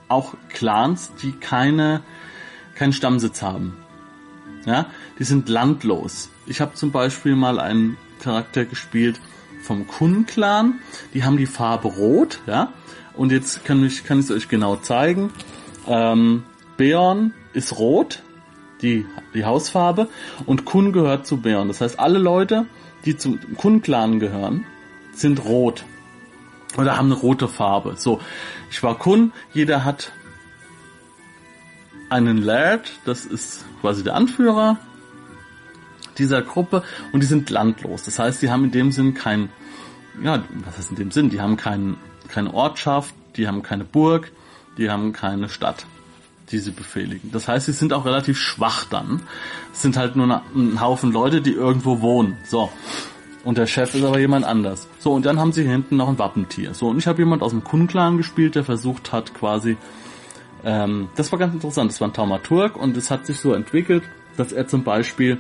auch 0.08 0.34
Clans, 0.50 1.12
die 1.22 1.32
keine 1.32 2.02
keinen 2.74 2.92
Stammsitz 2.92 3.42
haben. 3.42 3.76
Ja, 4.64 4.86
die 5.18 5.24
sind 5.24 5.48
landlos. 5.48 6.30
Ich 6.46 6.60
habe 6.60 6.74
zum 6.74 6.92
Beispiel 6.92 7.36
mal 7.36 7.58
einen 7.58 7.96
Charakter 8.20 8.64
gespielt 8.64 9.20
vom 9.62 9.86
Kun-Clan. 9.86 10.80
Die 11.14 11.24
haben 11.24 11.36
die 11.36 11.46
Farbe 11.46 11.88
Rot, 11.88 12.40
ja. 12.46 12.72
Und 13.14 13.32
jetzt 13.32 13.64
kann 13.64 13.84
ich 13.84 14.04
kann 14.04 14.24
euch 14.30 14.48
genau 14.48 14.76
zeigen. 14.76 15.30
Ähm, 15.86 16.44
Beorn 16.76 17.34
ist 17.52 17.78
rot, 17.78 18.22
die, 18.80 19.04
die 19.34 19.44
Hausfarbe 19.44 20.08
und 20.46 20.64
Kun 20.64 20.92
gehört 20.92 21.26
zu 21.26 21.38
Bären. 21.38 21.68
Das 21.68 21.80
heißt, 21.80 21.98
alle 21.98 22.18
Leute, 22.18 22.66
die 23.04 23.16
zum 23.16 23.38
Kun-Clan 23.56 24.18
gehören, 24.18 24.64
sind 25.12 25.44
rot. 25.44 25.84
Oder 26.76 26.96
haben 26.96 27.06
eine 27.06 27.20
rote 27.20 27.48
Farbe. 27.48 27.94
So, 27.96 28.20
ich 28.70 28.82
war 28.82 28.98
Kun, 28.98 29.32
jeder 29.52 29.84
hat 29.84 30.12
einen 32.08 32.38
Laird, 32.38 32.92
das 33.04 33.24
ist 33.24 33.64
quasi 33.80 34.02
der 34.02 34.14
Anführer 34.14 34.78
dieser 36.18 36.42
Gruppe 36.42 36.82
und 37.12 37.22
die 37.22 37.26
sind 37.26 37.48
landlos. 37.50 38.04
Das 38.04 38.18
heißt, 38.18 38.42
die 38.42 38.50
haben 38.50 38.64
in 38.64 38.70
dem 38.70 38.92
Sinn 38.92 39.14
kein, 39.14 39.48
ja, 40.22 40.42
was 40.64 40.78
heißt 40.78 40.90
in 40.90 40.96
dem 40.96 41.10
Sinn? 41.10 41.30
Die 41.30 41.40
haben 41.40 41.56
kein, 41.56 41.96
keine 42.28 42.52
Ortschaft, 42.52 43.14
die 43.36 43.48
haben 43.48 43.62
keine 43.62 43.84
Burg, 43.84 44.30
die 44.76 44.90
haben 44.90 45.12
keine 45.12 45.48
Stadt 45.48 45.86
die 46.52 46.58
sie 46.58 46.70
befehligen. 46.70 47.32
Das 47.32 47.48
heißt, 47.48 47.66
sie 47.66 47.72
sind 47.72 47.92
auch 47.92 48.04
relativ 48.04 48.38
schwach 48.38 48.84
dann. 48.84 49.22
Es 49.72 49.82
sind 49.82 49.96
halt 49.96 50.16
nur 50.16 50.42
ein 50.54 50.80
Haufen 50.80 51.10
Leute, 51.10 51.40
die 51.40 51.52
irgendwo 51.52 52.00
wohnen. 52.00 52.36
So. 52.46 52.70
Und 53.44 53.58
der 53.58 53.66
Chef 53.66 53.94
ist 53.94 54.04
aber 54.04 54.18
jemand 54.18 54.44
anders. 54.44 54.88
So, 54.98 55.12
und 55.12 55.26
dann 55.26 55.40
haben 55.40 55.52
sie 55.52 55.64
hinten 55.64 55.96
noch 55.96 56.08
ein 56.08 56.18
Wappentier. 56.18 56.74
So, 56.74 56.88
und 56.88 56.98
ich 56.98 57.06
habe 57.06 57.18
jemand 57.18 57.42
aus 57.42 57.50
dem 57.50 57.64
Kun-Clan 57.64 58.16
gespielt, 58.16 58.54
der 58.54 58.64
versucht 58.64 59.12
hat 59.12 59.34
quasi, 59.34 59.76
ähm, 60.64 61.08
das 61.16 61.32
war 61.32 61.38
ganz 61.38 61.54
interessant, 61.54 61.90
das 61.90 62.00
war 62.00 62.08
ein 62.08 62.12
Taumaturg 62.12 62.76
und 62.76 62.96
es 62.96 63.10
hat 63.10 63.26
sich 63.26 63.38
so 63.38 63.52
entwickelt, 63.52 64.04
dass 64.36 64.52
er 64.52 64.68
zum 64.68 64.84
Beispiel 64.84 65.38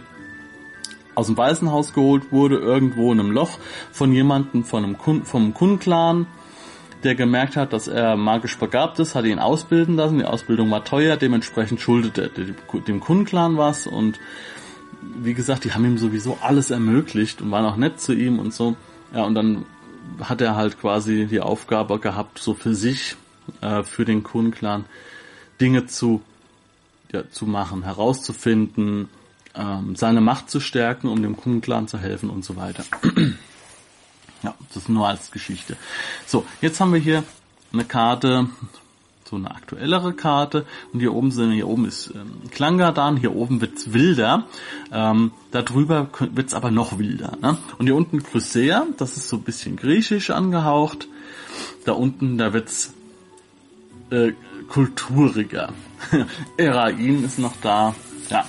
aus 1.14 1.26
dem 1.26 1.36
Waisenhaus 1.36 1.92
geholt 1.92 2.32
wurde, 2.32 2.56
irgendwo 2.56 3.12
in 3.12 3.20
einem 3.20 3.30
Loch 3.30 3.58
von 3.92 4.12
jemandem 4.12 4.64
von 4.64 4.84
einem 4.84 4.98
Kun, 4.98 5.24
vom 5.24 5.54
Kun-Clan, 5.54 6.26
der 7.04 7.14
gemerkt 7.14 7.56
hat, 7.56 7.72
dass 7.72 7.88
er 7.88 8.16
magisch 8.16 8.58
begabt 8.58 8.98
ist, 8.98 9.14
hat 9.14 9.24
ihn 9.24 9.38
ausbilden 9.38 9.96
lassen. 9.96 10.18
Die 10.18 10.24
Ausbildung 10.24 10.70
war 10.70 10.84
teuer, 10.84 11.16
dementsprechend 11.16 11.80
schuldet 11.80 12.18
er 12.18 12.28
dem 12.28 13.00
Kundenclan 13.00 13.56
was 13.56 13.86
und 13.86 14.18
wie 15.00 15.34
gesagt, 15.34 15.64
die 15.64 15.72
haben 15.72 15.84
ihm 15.84 15.98
sowieso 15.98 16.38
alles 16.40 16.70
ermöglicht 16.70 17.40
und 17.42 17.50
waren 17.50 17.64
auch 17.64 17.76
nett 17.76 18.00
zu 18.00 18.12
ihm 18.12 18.38
und 18.38 18.52
so. 18.52 18.76
Ja, 19.14 19.24
und 19.24 19.34
dann 19.34 19.64
hat 20.20 20.40
er 20.40 20.56
halt 20.56 20.80
quasi 20.80 21.26
die 21.26 21.40
Aufgabe 21.40 21.98
gehabt, 21.98 22.38
so 22.38 22.54
für 22.54 22.74
sich, 22.74 23.16
äh, 23.60 23.82
für 23.82 24.04
den 24.04 24.22
Kundenclan 24.22 24.84
Dinge 25.60 25.86
zu, 25.86 26.22
ja, 27.12 27.28
zu 27.30 27.46
machen, 27.46 27.82
herauszufinden, 27.82 29.08
ähm, 29.54 29.96
seine 29.96 30.20
Macht 30.20 30.50
zu 30.50 30.60
stärken, 30.60 31.08
um 31.08 31.22
dem 31.22 31.36
Kundenclan 31.36 31.88
zu 31.88 31.98
helfen 31.98 32.30
und 32.30 32.44
so 32.44 32.56
weiter. 32.56 32.84
Ja, 34.44 34.56
das 34.74 34.88
nur 34.88 35.06
als 35.06 35.30
Geschichte. 35.30 35.76
So, 36.26 36.44
jetzt 36.60 36.80
haben 36.80 36.92
wir 36.92 36.98
hier 36.98 37.22
eine 37.72 37.84
Karte, 37.84 38.48
so 39.32 39.36
eine 39.38 39.50
aktuellere 39.50 40.12
Karte. 40.12 40.66
Und 40.92 41.00
hier 41.00 41.14
oben 41.14 41.30
sind, 41.30 41.52
hier 41.52 41.66
oben 41.66 41.86
ist 41.86 42.12
ähm, 42.14 42.50
Klangadan, 42.50 43.16
hier 43.16 43.34
oben 43.34 43.62
wird's 43.62 43.94
wilder. 43.94 44.46
Ähm, 44.92 45.32
darüber 45.50 46.10
wird's 46.20 46.52
aber 46.52 46.70
noch 46.70 46.98
wilder. 46.98 47.32
Ne? 47.40 47.56
Und 47.78 47.86
hier 47.86 47.96
unten 47.96 48.22
Chrysea, 48.22 48.86
das 48.98 49.16
ist 49.16 49.28
so 49.28 49.36
ein 49.36 49.42
bisschen 49.42 49.76
griechisch 49.76 50.30
angehaucht. 50.30 51.08
Da 51.86 51.92
unten, 51.92 52.36
da 52.36 52.52
wird's 52.52 52.92
äh, 54.10 54.32
kulturiger. 54.68 55.72
Erain 56.58 57.24
ist 57.24 57.38
noch 57.38 57.54
da. 57.62 57.94
Ja. 58.28 58.44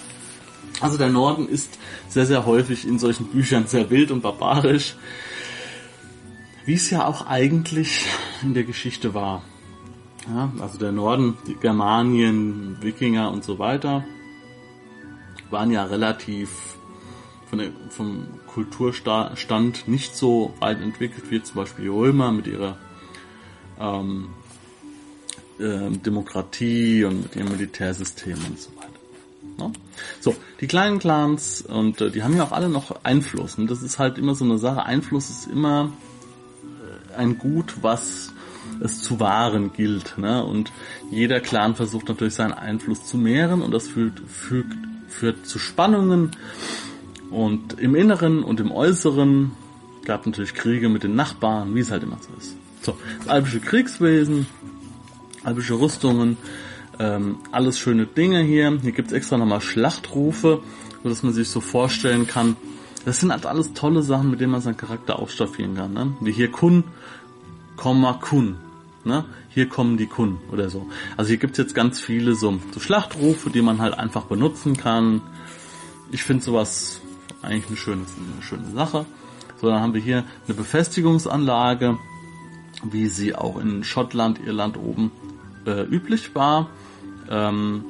Also 0.82 0.98
der 0.98 1.10
Norden 1.10 1.48
ist 1.48 1.80
sehr, 2.10 2.26
sehr 2.26 2.46
häufig 2.46 2.86
in 2.86 3.00
solchen 3.00 3.28
Büchern 3.28 3.68
sehr 3.68 3.90
wild 3.90 4.12
und 4.12 4.22
barbarisch 4.22 4.96
wie 6.66 6.76
es 6.76 6.90
ja 6.90 7.06
auch 7.06 7.28
eigentlich 7.28 8.06
in 8.42 8.54
der 8.54 8.64
Geschichte 8.64 9.14
war. 9.14 9.44
Ja, 10.28 10.52
also 10.60 10.78
der 10.78 10.92
Norden, 10.92 11.38
die 11.48 11.56
Germanien, 11.56 12.78
Wikinger 12.82 13.32
und 13.32 13.44
so 13.44 13.60
weiter 13.60 14.06
waren 15.50 15.70
ja 15.72 15.84
relativ 15.84 16.78
von 17.50 17.60
der, 17.60 17.72
vom 17.90 18.28
Kulturstand 18.48 19.88
nicht 19.88 20.16
so 20.16 20.54
weit 20.60 20.82
entwickelt 20.82 21.30
wie 21.30 21.44
zum 21.44 21.58
Beispiel 21.58 21.86
die 21.86 21.92
Römer 21.92 22.32
mit 22.32 22.48
ihrer 22.48 22.78
ähm, 23.80 24.30
äh, 25.60 25.92
Demokratie 25.92 27.04
und 27.04 27.24
mit 27.24 27.36
ihrem 27.36 27.50
Militärsystem 27.50 28.38
und 28.50 28.60
so 28.60 28.76
weiter. 28.76 28.90
No? 29.58 29.68
Ne? 29.68 29.74
So, 30.20 30.36
die 30.62 30.68
kleinen 30.68 31.00
Clans 31.00 31.62
und 31.62 32.02
äh, 32.02 32.10
die 32.10 32.24
haben 32.24 32.36
ja 32.36 32.44
auch 32.44 32.52
alle 32.52 32.70
noch 32.70 33.04
Einfluss. 33.04 33.56
Und 33.58 33.70
das 33.70 33.84
ist 33.84 34.00
halt 34.00 34.18
immer 34.18 34.36
so 34.36 34.46
eine 34.46 34.58
Sache. 34.58 34.84
Einfluss 34.84 35.30
ist 35.30 35.48
immer 35.48 35.92
äh, 37.12 37.16
ein 37.18 37.38
Gut, 37.38 37.76
was 37.82 38.33
es 38.82 39.02
zu 39.02 39.20
wahren 39.20 39.72
gilt. 39.74 40.18
Ne? 40.18 40.44
Und 40.44 40.72
jeder 41.12 41.40
Clan 41.40 41.76
versucht 41.76 42.10
natürlich 42.10 42.36
seinen 42.36 42.54
Einfluss 42.54 43.06
zu 43.06 43.18
mehren 43.18 43.62
und 43.62 43.72
das 43.72 43.88
führt, 43.88 44.20
führt, 44.28 44.68
führt 45.08 45.46
zu 45.46 45.60
Spannungen. 45.60 46.32
Und 47.30 47.80
im 47.80 47.96
Inneren 47.96 48.44
und 48.44 48.60
im 48.60 48.72
Äußeren 48.72 49.52
gab 50.06 50.26
natürlich 50.26 50.54
Kriege 50.54 50.90
mit 50.90 51.04
den 51.04 51.16
Nachbarn, 51.16 51.74
wie 51.76 51.80
es 51.80 51.92
halt 51.92 52.04
immer 52.04 52.18
so 52.20 52.30
ist. 52.38 52.56
So, 52.82 52.98
das 53.20 53.30
albische 53.30 53.60
Kriegswesen, 53.60 54.46
albische 55.44 55.80
Rüstungen, 55.80 56.38
ähm, 57.00 57.38
alles 57.52 57.80
schöne 57.80 58.06
Dinge 58.06 58.42
hier. 58.42 58.78
Hier 58.82 58.92
gibt's 58.92 59.14
extra 59.14 59.38
nochmal 59.38 59.62
Schlachtrufe, 59.62 60.62
so 61.02 61.10
dass 61.10 61.24
man 61.24 61.34
sich 61.34 61.50
so 61.50 61.62
vorstellen 61.62 62.28
kann. 62.28 62.56
Das 63.06 63.20
sind 63.20 63.32
halt 63.32 63.46
alles 63.46 63.74
tolle 63.74 64.02
Sachen, 64.02 64.32
mit 64.32 64.40
denen 64.40 64.52
man 64.52 64.62
seinen 64.62 64.78
Charakter 64.78 65.20
aufstaffieren 65.20 65.76
kann. 65.76 65.94
Ne? 65.94 66.14
Wie 66.22 66.32
hier 66.32 66.52
Kun, 66.52 66.86
Komma 67.76 68.14
Kun. 68.14 68.58
Ne? 69.04 69.26
Hier 69.50 69.68
kommen 69.68 69.98
die 69.98 70.08
Kun 70.08 70.38
oder 70.52 70.70
so. 70.70 70.88
Also 71.18 71.30
hier 71.30 71.38
gibt's 71.38 71.58
jetzt 71.58 71.76
ganz 71.76 72.00
viele 72.00 72.36
so, 72.36 72.60
so 72.72 72.80
Schlachtrufe, 72.80 73.50
die 73.50 73.62
man 73.62 73.80
halt 73.80 73.98
einfach 73.98 74.24
benutzen 74.24 74.78
kann. 74.78 75.22
Ich 76.12 76.24
finde 76.24 76.44
sowas 76.44 77.02
eigentlich 77.42 77.68
eine 77.68 77.78
schöne, 77.78 78.06
eine 78.34 78.44
schöne 78.44 78.72
Sache. 78.72 79.06
So, 79.60 79.68
dann 79.68 79.82
haben 79.82 79.94
wir 79.94 80.02
hier 80.02 80.24
eine 80.48 80.56
Befestigungsanlage, 80.56 81.98
wie 82.84 83.08
sie 83.08 83.36
auch 83.36 83.58
in 83.58 83.84
Schottland, 83.84 84.40
Irland 84.46 84.78
oben 84.78 85.12
äh, 85.66 85.84
üblich 85.84 86.36
war. 86.36 86.70
Ähm, 87.30 87.86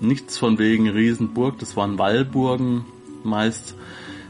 nichts 0.00 0.38
von 0.38 0.58
wegen 0.58 0.88
Riesenburg, 0.88 1.58
das 1.58 1.76
waren 1.76 1.98
Wallburgen 1.98 2.84
meist 3.24 3.74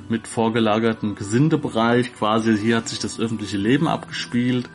mit 0.09 0.27
vorgelagertem 0.27 1.15
Gesindebereich. 1.15 2.15
Quasi 2.15 2.57
hier 2.57 2.77
hat 2.77 2.89
sich 2.89 2.99
das 2.99 3.21
öffentliche 3.21 3.59
Leben 3.59 3.89
abgespielt, 3.89 4.69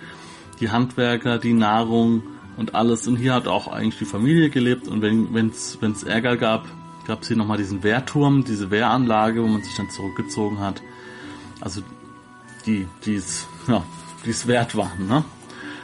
die 0.64 0.72
Handwerker, 0.72 1.40
die 1.40 1.52
Nahrung 1.52 2.24
und 2.56 2.74
alles. 2.74 3.06
Und 3.06 3.18
hier 3.18 3.34
hat 3.34 3.48
auch 3.48 3.68
eigentlich 3.68 4.00
die 4.00 4.06
Familie 4.06 4.50
gelebt. 4.50 4.88
Und 4.88 5.02
wenn 5.02 5.50
es 5.50 6.04
Ärger 6.04 6.38
gab, 6.38 6.66
gab 7.06 7.22
es 7.22 7.28
hier 7.28 7.36
nochmal 7.36 7.58
diesen 7.58 7.84
Wehrturm, 7.84 8.46
diese 8.46 8.72
Wehranlage, 8.72 9.44
wo 9.44 9.48
man 9.48 9.62
sich 9.62 9.76
dann 9.76 9.90
zurückgezogen 9.90 10.62
hat. 10.62 10.82
Also 11.60 11.82
die, 12.66 12.88
die 13.06 13.16
es, 13.16 13.46
ja, 13.68 13.84
die 14.26 14.48
wert 14.48 14.78
waren, 14.78 15.06
ne? 15.06 15.26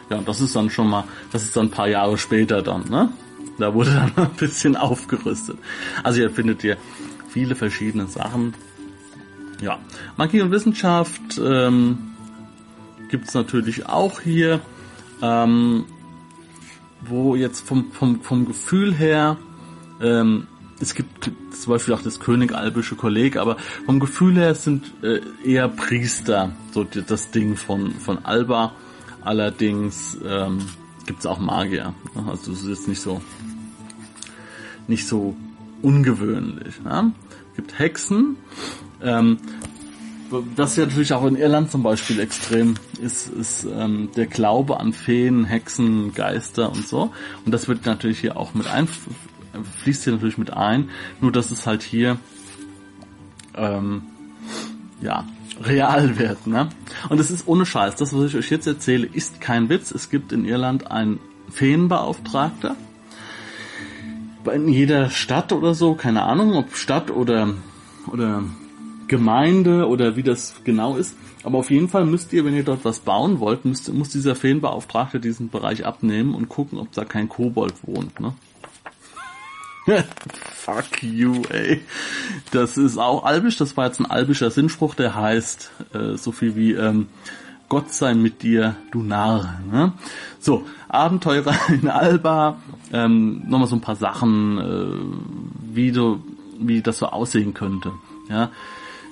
Ja, 0.09 0.21
das 0.21 0.39
ist 0.39 0.55
dann 0.55 0.69
schon 0.69 0.89
mal, 0.89 1.03
das 1.33 1.43
ist 1.43 1.57
dann 1.57 1.65
ein 1.65 1.71
paar 1.71 1.89
Jahre 1.89 2.17
später 2.17 2.61
dann, 2.61 2.85
ne? 2.89 3.11
Da 3.57 3.73
wurde 3.73 3.91
dann 3.91 4.13
ein 4.27 4.37
bisschen 4.37 4.77
aufgerüstet. 4.77 5.57
Also 6.03 6.19
hier 6.19 6.31
findet 6.31 6.63
ihr 6.63 6.77
viele 7.27 7.55
verschiedene 7.55 8.07
Sachen. 8.07 8.53
Ja, 9.61 9.77
Magie 10.15 10.41
und 10.41 10.51
Wissenschaft 10.51 11.37
ähm, 11.37 12.08
gibt 13.09 13.33
natürlich 13.33 13.85
auch 13.87 14.21
hier, 14.21 14.61
ähm, 15.21 15.85
wo 17.01 17.35
jetzt 17.35 17.61
vom, 17.61 17.91
vom, 17.91 18.21
vom 18.21 18.45
Gefühl 18.45 18.93
her, 18.93 19.37
ähm, 20.01 20.47
es 20.81 20.95
gibt 20.95 21.29
zum 21.51 21.73
Beispiel 21.73 21.93
auch 21.93 22.01
das 22.01 22.19
Königalbische 22.19 22.95
Kolleg, 22.95 23.35
aber 23.35 23.57
vom 23.85 23.99
Gefühl 23.99 24.35
her 24.35 24.55
sind 24.55 24.93
äh, 25.03 25.19
eher 25.43 25.67
Priester 25.67 26.53
so 26.71 26.85
das 26.85 27.31
Ding 27.31 27.57
von, 27.57 27.91
von 27.91 28.23
Alba. 28.23 28.73
Allerdings 29.21 30.17
ähm, 30.25 30.59
gibt 31.05 31.19
es 31.19 31.25
auch 31.25 31.39
Magier. 31.39 31.93
Also 32.27 32.53
es 32.53 32.61
ist 32.61 32.69
jetzt 32.69 32.87
nicht 32.87 33.01
so 33.01 33.21
nicht 34.87 35.07
so 35.07 35.35
ungewöhnlich. 35.81 36.81
Ne? 36.81 37.13
Es 37.51 37.55
gibt 37.57 37.77
Hexen. 37.79 38.37
Ähm, 39.01 39.37
was 40.29 40.75
ja 40.75 40.85
natürlich 40.85 41.13
auch 41.13 41.25
in 41.25 41.35
Irland 41.35 41.71
zum 41.71 41.83
Beispiel 41.83 42.19
extrem 42.19 42.75
ist, 43.01 43.27
ist 43.29 43.65
ähm, 43.65 44.09
der 44.15 44.27
Glaube 44.27 44.79
an 44.79 44.93
Feen, 44.93 45.45
Hexen, 45.45 46.13
Geister 46.13 46.71
und 46.71 46.87
so. 46.87 47.11
Und 47.45 47.51
das 47.51 47.67
wird 47.67 47.85
natürlich 47.85 48.19
hier 48.19 48.37
auch 48.37 48.53
mit 48.53 48.67
ein, 48.67 48.87
fließt 49.83 50.03
hier 50.03 50.13
natürlich 50.13 50.37
mit 50.37 50.53
ein. 50.53 50.89
Nur 51.21 51.31
dass 51.31 51.51
es 51.51 51.65
halt 51.65 51.83
hier 51.83 52.17
ähm, 53.55 54.03
ja 55.01 55.25
real 55.63 56.17
wird. 56.17 56.47
Ne? 56.47 56.69
Und 57.09 57.19
es 57.19 57.31
ist 57.31 57.47
ohne 57.47 57.65
Scheiß. 57.65 57.95
Das, 57.95 58.15
was 58.15 58.25
ich 58.25 58.35
euch 58.35 58.49
jetzt 58.49 58.67
erzähle, 58.67 59.07
ist 59.07 59.41
kein 59.41 59.69
Witz. 59.69 59.91
Es 59.91 60.09
gibt 60.09 60.31
in 60.31 60.45
Irland 60.45 60.89
einen 60.89 61.19
Feenbeauftragter. 61.49 62.75
In 64.53 64.67
jeder 64.69 65.09
Stadt 65.09 65.51
oder 65.51 65.73
so, 65.75 65.93
keine 65.95 66.23
Ahnung, 66.23 66.53
ob 66.55 66.75
Stadt 66.75 67.11
oder, 67.11 67.53
oder 68.07 68.43
Gemeinde 69.09 69.87
oder 69.87 70.15
wie 70.15 70.23
das 70.23 70.55
genau 70.63 70.95
ist. 70.95 71.15
Aber 71.43 71.57
auf 71.57 71.69
jeden 71.69 71.89
Fall 71.89 72.05
müsst 72.05 72.31
ihr, 72.31 72.45
wenn 72.45 72.55
ihr 72.55 72.63
dort 72.63 72.85
was 72.85 72.99
bauen 72.99 73.41
wollt, 73.41 73.65
müsst, 73.65 73.91
muss 73.93 74.09
dieser 74.09 74.35
Feenbeauftragte 74.35 75.19
diesen 75.19 75.49
Bereich 75.49 75.85
abnehmen 75.85 76.33
und 76.33 76.47
gucken, 76.47 76.79
ob 76.79 76.91
da 76.93 77.03
kein 77.03 77.27
Kobold 77.27 77.73
wohnt. 77.83 78.19
Ne? 78.19 78.33
Fuck 80.53 81.03
you, 81.03 81.41
ey. 81.49 81.81
Das 82.51 82.77
ist 82.77 82.97
auch 82.97 83.23
albisch, 83.23 83.57
das 83.57 83.75
war 83.75 83.87
jetzt 83.87 83.99
ein 83.99 84.05
albischer 84.05 84.51
Sinnspruch, 84.51 84.95
der 84.95 85.15
heißt 85.15 85.71
äh, 85.93 86.17
so 86.17 86.31
viel 86.31 86.55
wie 86.55 86.73
ähm, 86.73 87.07
Gott 87.69 87.93
sei 87.93 88.15
mit 88.15 88.41
dir, 88.41 88.75
du 88.91 89.03
Narr. 89.03 89.59
Ne? 89.71 89.93
So, 90.39 90.65
Abenteurer 90.89 91.55
in 91.69 91.87
Alba, 91.87 92.57
ähm, 92.91 93.43
nochmal 93.47 93.67
so 93.67 93.75
ein 93.75 93.81
paar 93.81 93.95
Sachen, 93.95 94.57
äh, 94.57 95.73
wie, 95.73 95.91
du, 95.91 96.21
wie 96.59 96.81
das 96.81 96.97
so 96.97 97.07
aussehen 97.07 97.53
könnte. 97.53 97.91
Ja, 98.27 98.51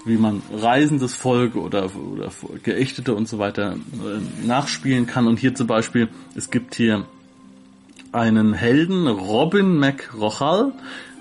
wie 0.08 0.18
man 0.18 0.42
reisendes 0.54 1.14
Volk 1.14 1.56
oder, 1.56 1.90
oder 1.96 2.32
Geächtete 2.64 3.14
und 3.14 3.28
so 3.28 3.40
weiter 3.40 3.74
äh, 3.74 4.46
nachspielen 4.46 5.08
kann. 5.08 5.28
Und 5.28 5.40
hier 5.40 5.54
zum 5.56 5.68
Beispiel, 5.68 6.10
es 6.36 6.50
gibt 6.50 6.76
hier 6.76 7.06
einen 8.12 8.54
Helden, 8.54 9.08
Robin 9.08 9.78
McRochal, 9.78 10.74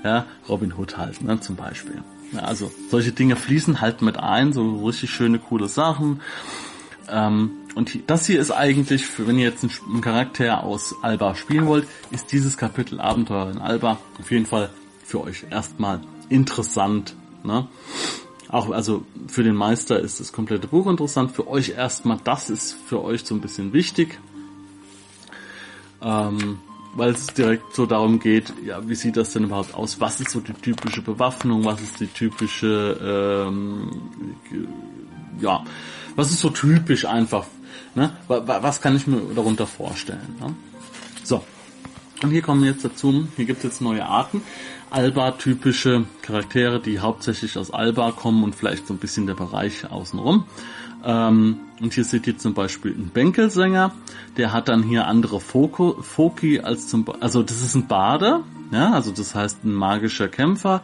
ja, 0.05 0.27
Robin 0.49 0.73
Hood 0.77 0.97
halt, 0.97 1.23
ne, 1.23 1.41
zum 1.41 1.57
Beispiel. 1.57 2.03
Ja, 2.33 2.41
also 2.41 2.71
solche 2.91 3.13
Dinge 3.13 3.37
fließen 3.37 3.81
halt 3.81 4.03
mit 4.03 4.19
ein, 4.19 4.53
so 4.53 4.85
richtig 4.87 5.11
schöne, 5.11 5.39
coole 5.39 5.69
Sachen. 5.69 6.21
Ähm, 7.09 7.51
und 7.75 7.99
das 8.07 8.27
hier 8.27 8.41
ist 8.41 8.51
eigentlich, 8.51 9.07
für, 9.07 9.27
wenn 9.27 9.39
ihr 9.39 9.45
jetzt 9.45 9.63
einen, 9.63 10.01
Charakter 10.01 10.65
aus 10.65 10.95
Alba 11.03 11.35
spielen 11.35 11.67
wollt, 11.67 11.87
ist 12.11 12.33
dieses 12.33 12.57
Kapitel 12.57 13.01
Abenteuer 13.01 13.51
in 13.51 13.59
Alba 13.59 13.99
auf 14.19 14.31
jeden 14.31 14.47
Fall 14.47 14.71
für 15.05 15.23
euch 15.23 15.45
erstmal 15.51 16.01
interessant. 16.29 17.15
Ne? 17.45 17.69
Auch 18.49 18.71
also 18.71 19.05
für 19.27 19.43
den 19.43 19.57
Meister 19.57 19.99
ist 19.99 20.21
das 20.21 20.33
komplette 20.33 20.69
Buch 20.69 20.87
interessant. 20.87 21.33
Für 21.33 21.49
euch 21.49 21.71
erstmal, 21.71 22.19
das 22.23 22.51
ist 22.51 22.77
für 22.87 23.03
euch 23.03 23.25
so 23.25 23.35
ein 23.35 23.41
bisschen 23.41 23.73
wichtig. 23.73 24.19
Ähm, 26.03 26.59
weil 26.95 27.11
es 27.11 27.27
direkt 27.27 27.75
so 27.75 27.85
darum 27.85 28.21
geht, 28.21 28.53
ja, 28.65 28.89
wie 28.89 28.95
sieht 28.95 29.17
das 29.17 29.33
denn 29.33 29.45
überhaupt 29.45 29.75
aus? 29.75 30.01
Was 30.01 30.21
ist 30.21 30.31
so 30.31 30.41
die 30.41 30.55
typische 30.55 31.03
Bewaffnung? 31.03 31.65
Was 31.65 31.83
ist 31.83 32.01
die 32.01 32.07
typische, 32.07 32.99
ähm, 33.03 33.91
ja, 35.41 35.63
was 36.15 36.31
ist 36.31 36.41
so 36.41 36.51
typisch 36.51 37.05
einfach? 37.05 37.47
Ne? 37.95 38.13
Was 38.29 38.81
kann 38.81 38.97
ich 38.97 39.07
mir 39.07 39.21
darunter 39.35 39.67
vorstellen? 39.67 40.37
Ne? 40.41 40.55
So, 41.23 41.45
und 42.23 42.31
hier 42.31 42.43
kommen 42.43 42.63
wir 42.63 42.71
jetzt 42.71 42.85
dazu, 42.85 43.29
hier 43.37 43.45
gibt 43.45 43.59
es 43.59 43.65
jetzt 43.65 43.81
neue 43.83 44.05
Arten. 44.07 44.43
Alba-typische 44.91 46.05
Charaktere, 46.23 46.81
die 46.81 47.01
hauptsächlich 47.01 47.59
aus 47.59 47.71
Alba 47.71 48.13
kommen 48.13 48.45
und 48.45 48.55
vielleicht 48.55 48.87
so 48.87 48.95
ein 48.95 48.99
bisschen 48.99 49.27
der 49.27 49.35
Bereich 49.35 49.91
außenrum. 49.91 50.45
Ähm, 51.05 51.61
und 51.81 51.95
hier 51.95 52.05
seht 52.05 52.27
ihr 52.27 52.39
zum 52.39 52.55
Beispiel 52.55 52.93
einen 52.93 53.11
Bänkelsänger, 53.11 53.93
der 54.37 54.53
hat 54.53 54.69
dann 54.69 54.83
hier 54.83 55.07
andere 55.07 55.41
Foko, 55.41 56.03
Foki 56.03 56.61
als 56.61 56.89
zum, 56.89 57.07
also 57.21 57.43
das 57.43 57.63
ist 57.63 57.75
ein 57.75 57.87
Bade, 57.87 58.41
ja, 58.73 58.93
also 58.93 59.13
das 59.13 59.35
heißt 59.35 59.65
ein 59.65 59.75
magischer 59.75 60.29
Kämpfer 60.29 60.83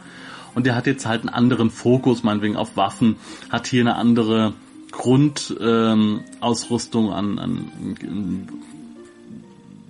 und 0.54 0.66
der 0.66 0.76
hat 0.76 0.86
jetzt 0.86 1.06
halt 1.06 1.22
einen 1.22 1.30
anderen 1.30 1.70
Fokus, 1.70 2.22
meinetwegen 2.22 2.56
auf 2.56 2.76
Waffen, 2.76 3.16
hat 3.50 3.66
hier 3.66 3.80
eine 3.80 3.96
andere 3.96 4.52
Grundausrüstung 4.90 7.06
ähm, 7.06 7.12
an, 7.12 7.38
an, 7.38 8.48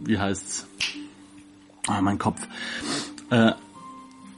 wie 0.05 0.19
heißt's? 0.19 0.69
Ah, 1.89 2.01
mein 2.01 2.19
Kopf. 2.19 2.41
Äh, 3.31 3.53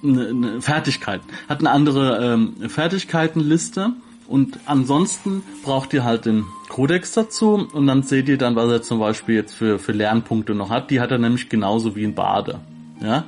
eine, 0.04 0.28
eine 0.28 0.62
Fertigkeit. 0.62 1.20
Hat 1.48 1.60
eine 1.60 1.70
andere 1.70 2.34
ähm, 2.34 2.68
Fertigkeitenliste 2.68 3.92
und 4.26 4.58
ansonsten 4.66 5.42
braucht 5.62 5.92
ihr 5.92 6.04
halt 6.04 6.26
den 6.26 6.44
Codex 6.68 7.12
dazu 7.12 7.68
und 7.72 7.86
dann 7.86 8.02
seht 8.02 8.28
ihr 8.28 8.38
dann, 8.38 8.56
was 8.56 8.70
er 8.70 8.82
zum 8.82 8.98
Beispiel 8.98 9.34
jetzt 9.34 9.54
für, 9.54 9.78
für 9.78 9.92
Lernpunkte 9.92 10.54
noch 10.54 10.70
hat. 10.70 10.90
Die 10.90 11.00
hat 11.00 11.10
er 11.10 11.18
nämlich 11.18 11.48
genauso 11.48 11.94
wie 11.96 12.04
ein 12.04 12.14
Bade. 12.14 12.60
Ja? 13.02 13.24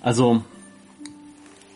Also 0.00 0.42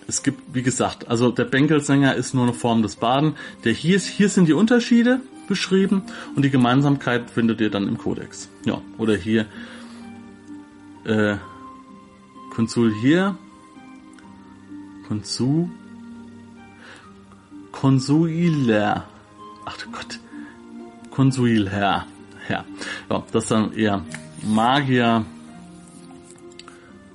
es 0.08 0.22
gibt, 0.22 0.54
wie 0.54 0.62
gesagt, 0.62 1.08
also 1.08 1.30
der 1.30 1.44
Bänkelsänger 1.44 2.14
ist 2.14 2.32
nur 2.32 2.44
eine 2.44 2.52
Form 2.52 2.82
des 2.82 2.96
Baden. 2.96 3.34
Der 3.64 3.72
hier 3.72 3.96
ist, 3.96 4.06
hier 4.06 4.28
sind 4.28 4.48
die 4.48 4.52
Unterschiede 4.52 5.20
beschrieben 5.48 6.02
und 6.34 6.44
die 6.44 6.50
Gemeinsamkeit 6.50 7.30
findet 7.30 7.60
ihr 7.60 7.70
dann 7.70 7.88
im 7.88 7.98
Kodex. 7.98 8.48
Ja, 8.64 8.80
oder 8.98 9.14
hier 9.16 9.46
äh, 11.04 11.36
Konsul 12.54 12.94
hier, 13.00 13.36
Konsul, 15.08 15.68
Konsuiler, 17.72 19.04
ach 19.64 19.76
du 19.76 19.90
Gott, 19.90 20.18
Konsuilherr, 21.10 22.06
Herr. 22.46 22.64
Ja, 23.08 23.22
das 23.32 23.44
ist 23.44 23.50
dann 23.50 23.72
eher 23.72 24.04
Magier. 24.42 25.24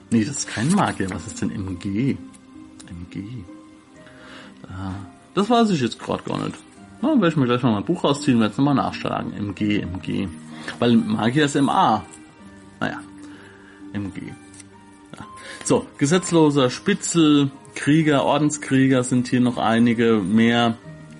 Nee, 0.09 0.25
das 0.25 0.37
ist 0.37 0.47
kein 0.47 0.69
Magier. 0.69 1.09
Was 1.11 1.27
ist 1.27 1.41
denn 1.41 1.51
MG? 1.51 2.17
MG. 2.89 3.43
Das 5.33 5.49
weiß 5.49 5.69
ich 5.71 5.81
jetzt 5.81 5.99
gerade 5.99 6.23
gar 6.23 6.37
nicht. 6.43 6.57
Na, 7.01 7.09
werde 7.09 7.27
ich 7.29 7.35
mir 7.37 7.45
gleich 7.45 7.63
mal 7.63 7.71
mein 7.71 7.85
Buch 7.85 8.03
rausziehen, 8.03 8.39
werde 8.39 8.51
es 8.51 8.57
nochmal 8.57 8.75
nachschlagen. 8.75 9.33
MG, 9.33 9.79
MG. 9.81 10.27
Weil 10.79 10.95
Magier 10.97 11.45
ist 11.45 11.59
MA. 11.59 12.05
Naja, 12.79 12.99
MG. 13.93 14.33
So, 15.63 15.85
gesetzloser 15.97 16.69
Spitzel, 16.69 17.51
Krieger, 17.75 18.25
Ordenskrieger 18.25 19.03
sind 19.03 19.27
hier 19.27 19.41
noch 19.41 19.57
einige 19.57 20.15
mehr, 20.15 20.77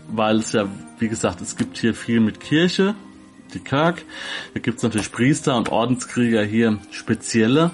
weil 0.08 0.38
es 0.38 0.52
ja, 0.52 0.68
wie 1.00 1.08
gesagt, 1.08 1.42
es 1.42 1.56
gibt 1.56 1.78
hier 1.78 1.94
viel 1.94 2.20
mit 2.20 2.40
Kirche, 2.40 2.96
die 3.54 3.60
Kirk. 3.60 4.04
Da 4.54 4.60
gibt 4.60 4.78
es 4.78 4.84
natürlich 4.84 5.12
Priester 5.12 5.56
und 5.56 5.70
Ordenskrieger 5.70 6.44
hier 6.44 6.80
spezielle. 6.90 7.72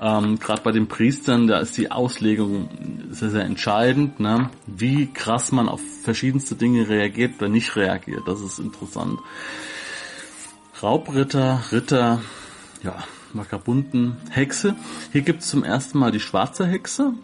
Ähm, 0.00 0.40
Gerade 0.40 0.62
bei 0.62 0.72
den 0.72 0.88
Priestern, 0.88 1.46
da 1.46 1.60
ist 1.60 1.76
die 1.78 1.92
Auslegung 1.92 2.68
sehr, 3.10 3.30
sehr 3.30 3.44
entscheidend, 3.44 4.18
ne? 4.18 4.50
wie 4.66 5.06
krass 5.06 5.52
man 5.52 5.68
auf 5.68 5.80
verschiedenste 6.02 6.56
Dinge 6.56 6.88
reagiert 6.88 7.34
oder 7.38 7.48
nicht 7.48 7.76
reagiert. 7.76 8.22
Das 8.26 8.40
ist 8.40 8.58
interessant. 8.58 9.20
Raubritter, 10.82 11.62
Ritter, 11.70 12.20
ja, 12.82 13.04
Vagabunden, 13.34 14.16
Hexe. 14.30 14.74
Hier 15.12 15.22
gibt 15.22 15.42
es 15.42 15.48
zum 15.48 15.64
ersten 15.64 15.98
Mal 15.98 16.12
die 16.12 16.20
schwarze 16.20 16.66
Hexe. 16.66 17.14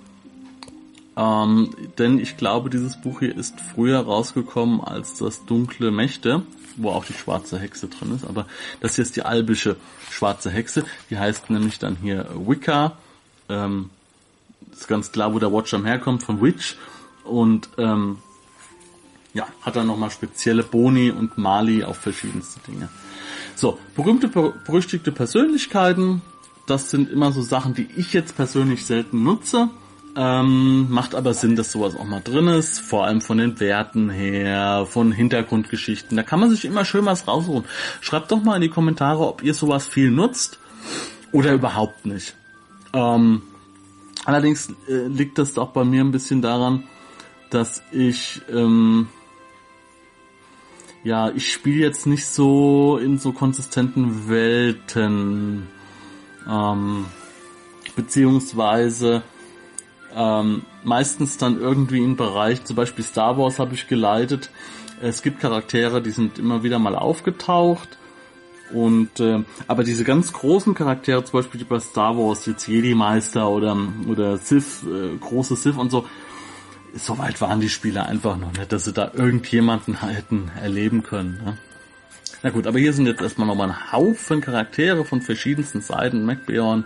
Ähm, 1.16 1.70
denn 1.98 2.18
ich 2.18 2.36
glaube, 2.36 2.70
dieses 2.70 3.00
Buch 3.00 3.20
hier 3.20 3.36
ist 3.36 3.60
früher 3.60 4.00
rausgekommen 4.00 4.80
als 4.80 5.14
das 5.14 5.44
Dunkle 5.44 5.90
Mächte 5.90 6.42
wo 6.78 6.90
auch 6.90 7.04
die 7.04 7.12
schwarze 7.12 7.58
Hexe 7.58 7.88
drin 7.88 8.14
ist. 8.14 8.24
Aber 8.24 8.46
das 8.80 8.94
hier 8.94 9.02
ist 9.02 9.16
die 9.16 9.22
albische 9.22 9.76
schwarze 10.10 10.50
Hexe. 10.50 10.84
Die 11.10 11.18
heißt 11.18 11.50
nämlich 11.50 11.78
dann 11.78 11.96
hier 11.96 12.28
Wicca. 12.34 12.96
Ähm, 13.48 13.90
ist 14.72 14.88
ganz 14.88 15.12
klar, 15.12 15.34
wo 15.34 15.38
der 15.38 15.52
Watcham 15.52 15.84
herkommt, 15.84 16.22
von 16.22 16.40
Witch. 16.40 16.76
Und 17.24 17.68
ähm, 17.78 18.18
ja, 19.34 19.46
hat 19.62 19.76
dann 19.76 19.86
nochmal 19.86 20.10
spezielle 20.10 20.62
Boni 20.62 21.10
und 21.10 21.36
Mali 21.36 21.84
auf 21.84 21.98
verschiedenste 21.98 22.60
Dinge. 22.60 22.88
So, 23.58 23.76
berühmte, 23.96 24.28
berüchtigte 24.28 25.10
Persönlichkeiten. 25.10 26.22
Das 26.66 26.90
sind 26.90 27.10
immer 27.10 27.32
so 27.32 27.42
Sachen, 27.42 27.74
die 27.74 27.88
ich 27.96 28.12
jetzt 28.12 28.36
persönlich 28.36 28.86
selten 28.86 29.24
nutze. 29.24 29.68
Ähm, 30.14 30.86
macht 30.90 31.16
aber 31.16 31.34
Sinn, 31.34 31.56
dass 31.56 31.72
sowas 31.72 31.96
auch 31.96 32.04
mal 32.04 32.20
drin 32.20 32.46
ist, 32.46 32.78
vor 32.78 33.04
allem 33.04 33.20
von 33.20 33.38
den 33.38 33.58
Werten 33.58 34.10
her, 34.10 34.86
von 34.88 35.10
Hintergrundgeschichten. 35.10 36.16
Da 36.16 36.22
kann 36.22 36.38
man 36.38 36.50
sich 36.50 36.66
immer 36.66 36.84
schön 36.84 37.04
was 37.04 37.26
rausholen. 37.26 37.64
Schreibt 38.00 38.30
doch 38.30 38.40
mal 38.44 38.54
in 38.54 38.62
die 38.62 38.68
Kommentare, 38.68 39.26
ob 39.26 39.42
ihr 39.42 39.54
sowas 39.54 39.88
viel 39.88 40.12
nutzt 40.12 40.60
oder 41.32 41.52
überhaupt 41.52 42.06
nicht. 42.06 42.36
Ähm, 42.92 43.42
allerdings 44.24 44.72
äh, 44.88 45.08
liegt 45.08 45.36
das 45.36 45.58
auch 45.58 45.70
bei 45.70 45.82
mir 45.82 46.04
ein 46.04 46.12
bisschen 46.12 46.42
daran, 46.42 46.84
dass 47.50 47.82
ich 47.90 48.40
ähm, 48.52 49.08
ja, 51.04 51.30
ich 51.30 51.52
spiele 51.52 51.84
jetzt 51.84 52.06
nicht 52.06 52.26
so 52.26 52.98
in 52.98 53.18
so 53.18 53.32
konsistenten 53.32 54.28
Welten. 54.28 55.68
Ähm, 56.48 57.06
beziehungsweise 57.96 59.22
ähm, 60.14 60.62
meistens 60.84 61.36
dann 61.36 61.60
irgendwie 61.60 61.98
im 61.98 62.16
Bereich, 62.16 62.64
zum 62.64 62.76
Beispiel 62.76 63.04
Star 63.04 63.36
Wars 63.36 63.58
habe 63.58 63.74
ich 63.74 63.88
geleitet. 63.88 64.50
Es 65.00 65.22
gibt 65.22 65.40
Charaktere, 65.40 66.02
die 66.02 66.10
sind 66.10 66.38
immer 66.38 66.62
wieder 66.62 66.78
mal 66.78 66.94
aufgetaucht. 66.94 67.98
Und 68.72 69.20
äh, 69.20 69.42
aber 69.66 69.82
diese 69.82 70.04
ganz 70.04 70.32
großen 70.32 70.74
Charaktere, 70.74 71.24
zum 71.24 71.40
Beispiel 71.40 71.64
bei 71.64 71.80
Star 71.80 72.16
Wars, 72.16 72.46
jetzt 72.46 72.66
Jedi-Meister 72.68 73.48
oder 73.48 73.76
oder 74.06 74.36
Sith, 74.36 74.84
äh, 74.84 75.16
große 75.16 75.56
Sith 75.56 75.76
und 75.76 75.90
so, 75.90 76.04
so 76.94 77.18
weit 77.18 77.40
waren 77.40 77.60
die 77.60 77.68
Spieler 77.68 78.06
einfach 78.06 78.36
noch 78.36 78.52
nicht, 78.52 78.72
dass 78.72 78.84
sie 78.84 78.92
da 78.92 79.10
irgendjemanden 79.14 80.00
hätten 80.06 80.50
erleben 80.60 81.02
können. 81.02 81.40
Ne? 81.44 81.58
Na 82.42 82.50
gut, 82.50 82.66
aber 82.66 82.78
hier 82.78 82.92
sind 82.92 83.06
jetzt 83.06 83.20
erstmal 83.20 83.48
nochmal 83.48 83.70
ein 83.70 83.92
Haufen 83.92 84.40
Charaktere 84.40 85.04
von 85.04 85.20
verschiedensten 85.20 85.80
Seiten. 85.80 86.24
MacBeorn, 86.24 86.84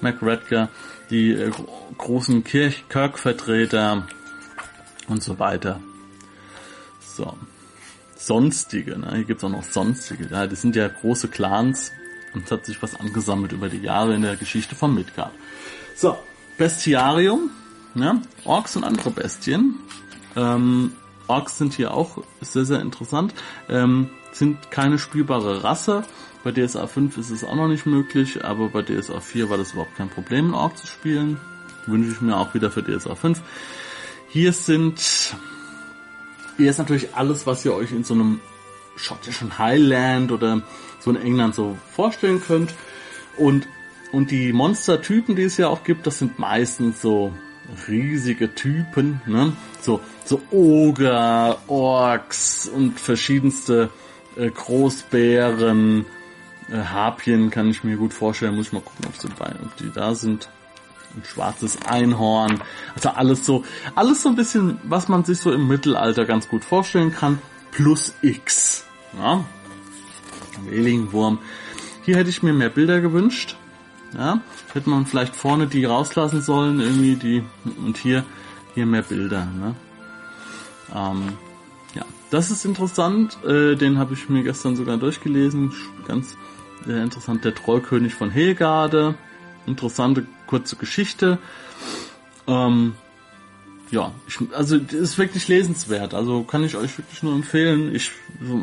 MacRedger, 0.00 0.68
die 1.08 1.32
äh, 1.32 1.50
großen 1.96 2.44
Kirch 2.44 2.84
Kirk-Vertreter 2.88 4.06
und 5.08 5.22
so 5.22 5.38
weiter. 5.38 5.80
So. 7.00 7.36
Sonstige, 8.16 8.98
ne? 8.98 9.12
hier 9.14 9.24
gibt's 9.24 9.42
auch 9.44 9.48
noch 9.48 9.62
Sonstige. 9.62 10.28
Ja, 10.30 10.46
das 10.46 10.60
sind 10.60 10.76
ja 10.76 10.88
große 10.88 11.28
Clans 11.28 11.90
und 12.34 12.44
es 12.44 12.50
hat 12.50 12.66
sich 12.66 12.82
was 12.82 12.94
angesammelt 12.94 13.52
über 13.52 13.70
die 13.70 13.78
Jahre 13.78 14.14
in 14.14 14.20
der 14.20 14.36
Geschichte 14.36 14.74
von 14.74 14.94
Midgard. 14.94 15.32
So, 15.96 16.18
Bestiarium, 16.58 17.50
ja? 17.94 18.20
Orks 18.44 18.76
und 18.76 18.84
andere 18.84 19.10
Bestien. 19.10 19.76
Ähm, 20.36 20.92
Orks 21.26 21.58
sind 21.58 21.74
hier 21.74 21.94
auch 21.94 22.18
sehr, 22.40 22.64
sehr 22.64 22.80
interessant. 22.80 23.34
Ähm, 23.68 24.10
sind 24.32 24.70
keine 24.70 24.98
spielbare 24.98 25.64
Rasse. 25.64 26.02
Bei 26.42 26.52
DSA 26.52 26.86
5 26.86 27.18
ist 27.18 27.30
es 27.30 27.44
auch 27.44 27.54
noch 27.54 27.68
nicht 27.68 27.86
möglich, 27.86 28.44
aber 28.44 28.68
bei 28.68 28.82
DSA 28.82 29.20
4 29.20 29.50
war 29.50 29.58
das 29.58 29.72
überhaupt 29.72 29.96
kein 29.96 30.08
Problem, 30.08 30.46
einen 30.46 30.54
Ork 30.54 30.78
zu 30.78 30.86
spielen. 30.86 31.38
Wünsche 31.86 32.10
ich 32.10 32.20
mir 32.20 32.36
auch 32.36 32.54
wieder 32.54 32.70
für 32.70 32.82
DSA 32.82 33.14
5. 33.14 33.42
Hier 34.28 34.52
sind, 34.52 35.34
hier 36.56 36.70
ist 36.70 36.78
natürlich 36.78 37.14
alles, 37.14 37.46
was 37.46 37.64
ihr 37.64 37.74
euch 37.74 37.92
in 37.92 38.04
so 38.04 38.14
einem 38.14 38.40
schottischen 38.96 39.58
Highland 39.58 40.32
oder 40.32 40.62
so 41.00 41.10
in 41.10 41.16
England 41.16 41.54
so 41.54 41.76
vorstellen 41.94 42.40
könnt. 42.40 42.74
Und, 43.36 43.66
und 44.12 44.30
die 44.30 44.52
Monstertypen, 44.52 45.36
die 45.36 45.44
es 45.44 45.56
ja 45.56 45.68
auch 45.68 45.84
gibt, 45.84 46.06
das 46.06 46.18
sind 46.18 46.38
meistens 46.38 47.02
so 47.02 47.32
riesige 47.88 48.54
Typen, 48.54 49.20
ne? 49.26 49.52
So, 49.80 50.00
so 50.24 50.40
Oger, 50.50 51.58
Orks 51.66 52.68
und 52.68 52.98
verschiedenste 52.98 53.90
äh, 54.36 54.50
Großbären, 54.50 56.06
äh, 56.70 56.76
Harpien 56.76 57.50
kann 57.50 57.68
ich 57.68 57.84
mir 57.84 57.96
gut 57.96 58.12
vorstellen. 58.12 58.56
Muss 58.56 58.68
ich 58.68 58.72
mal 58.72 58.82
gucken, 58.82 59.06
ob, 59.06 59.16
sie 59.16 59.28
bei, 59.38 59.52
ob 59.62 59.76
die 59.76 59.90
da 59.92 60.14
sind. 60.14 60.48
Ein 61.16 61.24
schwarzes 61.24 61.78
Einhorn. 61.86 62.60
Also 62.94 63.10
alles 63.10 63.44
so, 63.44 63.64
alles 63.96 64.22
so 64.22 64.28
ein 64.28 64.36
bisschen, 64.36 64.78
was 64.84 65.08
man 65.08 65.24
sich 65.24 65.38
so 65.38 65.52
im 65.52 65.66
Mittelalter 65.66 66.24
ganz 66.24 66.48
gut 66.48 66.64
vorstellen 66.64 67.12
kann. 67.12 67.40
Plus 67.72 68.14
X. 68.22 68.84
Ja. 69.18 69.44
Wellingwurm. 70.64 71.38
Hier 72.04 72.16
hätte 72.16 72.30
ich 72.30 72.42
mir 72.42 72.52
mehr 72.52 72.68
Bilder 72.68 73.00
gewünscht. 73.00 73.56
Ja, 74.16 74.40
hätte 74.72 74.90
man 74.90 75.06
vielleicht 75.06 75.36
vorne 75.36 75.66
die 75.66 75.84
rauslassen 75.84 76.42
sollen, 76.42 76.80
irgendwie 76.80 77.14
die, 77.14 77.44
und 77.84 77.96
hier, 77.96 78.24
hier 78.74 78.86
mehr 78.86 79.02
Bilder, 79.02 79.46
ne? 79.46 79.74
Ähm, 80.94 81.32
ja, 81.94 82.04
das 82.30 82.50
ist 82.50 82.64
interessant. 82.64 83.38
Äh, 83.44 83.76
den 83.76 83.98
habe 83.98 84.14
ich 84.14 84.28
mir 84.28 84.42
gestern 84.42 84.76
sogar 84.76 84.96
durchgelesen. 84.96 85.72
Ganz 86.06 86.36
äh, 86.86 87.02
interessant. 87.02 87.44
Der 87.44 87.54
Trollkönig 87.54 88.14
von 88.14 88.30
Helgarde. 88.30 89.14
Interessante 89.66 90.26
kurze 90.46 90.76
Geschichte. 90.76 91.38
Ähm, 92.46 92.94
ja, 93.90 94.12
ich, 94.28 94.38
also 94.52 94.76
ist 94.76 95.18
wirklich 95.18 95.48
lesenswert. 95.48 96.14
Also 96.14 96.44
kann 96.44 96.64
ich 96.64 96.76
euch 96.76 96.96
wirklich 96.96 97.22
nur 97.22 97.34
empfehlen. 97.34 97.94
Ich 97.94 98.12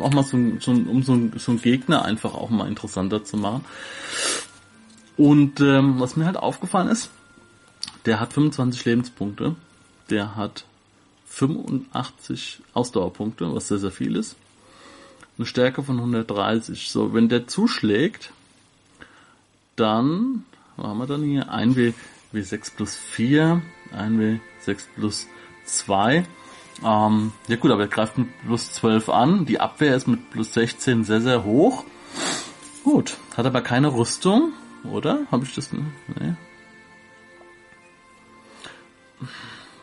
auch 0.00 0.12
mal 0.12 0.24
so, 0.24 0.38
so 0.58 0.70
um 0.70 1.02
so, 1.02 1.18
so 1.36 1.52
einen 1.52 1.60
Gegner 1.60 2.04
einfach 2.04 2.34
auch 2.34 2.50
mal 2.50 2.66
interessanter 2.66 3.24
zu 3.24 3.36
machen. 3.36 3.64
Und 5.18 5.60
ähm, 5.60 5.98
was 5.98 6.16
mir 6.16 6.24
halt 6.24 6.36
aufgefallen 6.36 6.88
ist, 6.88 7.10
der 8.06 8.20
hat 8.20 8.32
25 8.32 8.84
Lebenspunkte. 8.84 9.56
Der 10.08 10.36
hat 10.36 10.64
85 11.26 12.60
Ausdauerpunkte, 12.72 13.52
was 13.54 13.68
sehr, 13.68 13.78
sehr 13.78 13.90
viel 13.90 14.16
ist. 14.16 14.36
Eine 15.36 15.46
Stärke 15.46 15.82
von 15.82 15.98
130. 15.98 16.90
So, 16.90 17.12
wenn 17.12 17.28
der 17.28 17.48
zuschlägt, 17.48 18.32
dann, 19.76 20.44
was 20.76 20.86
haben 20.86 20.98
wir 20.98 21.06
dann 21.06 21.22
hier? 21.24 21.52
1W, 21.52 21.94
W6 22.32 22.76
plus 22.76 22.94
4, 22.94 23.60
1W6 23.92 24.78
plus 24.94 25.26
2. 25.64 26.24
Ähm, 26.84 27.32
ja 27.48 27.56
gut, 27.56 27.72
aber 27.72 27.82
er 27.82 27.88
greift 27.88 28.18
mit 28.18 28.28
plus 28.46 28.72
12 28.72 29.08
an. 29.08 29.46
Die 29.46 29.58
Abwehr 29.58 29.96
ist 29.96 30.06
mit 30.06 30.30
plus 30.30 30.54
16 30.54 31.02
sehr, 31.02 31.20
sehr 31.20 31.44
hoch. 31.44 31.84
Gut, 32.84 33.18
hat 33.36 33.46
aber 33.46 33.62
keine 33.62 33.92
Rüstung, 33.92 34.52
oder? 34.84 35.26
Habe 35.30 35.44
ich 35.44 35.54
das? 35.54 35.72
Nee. 35.72 36.34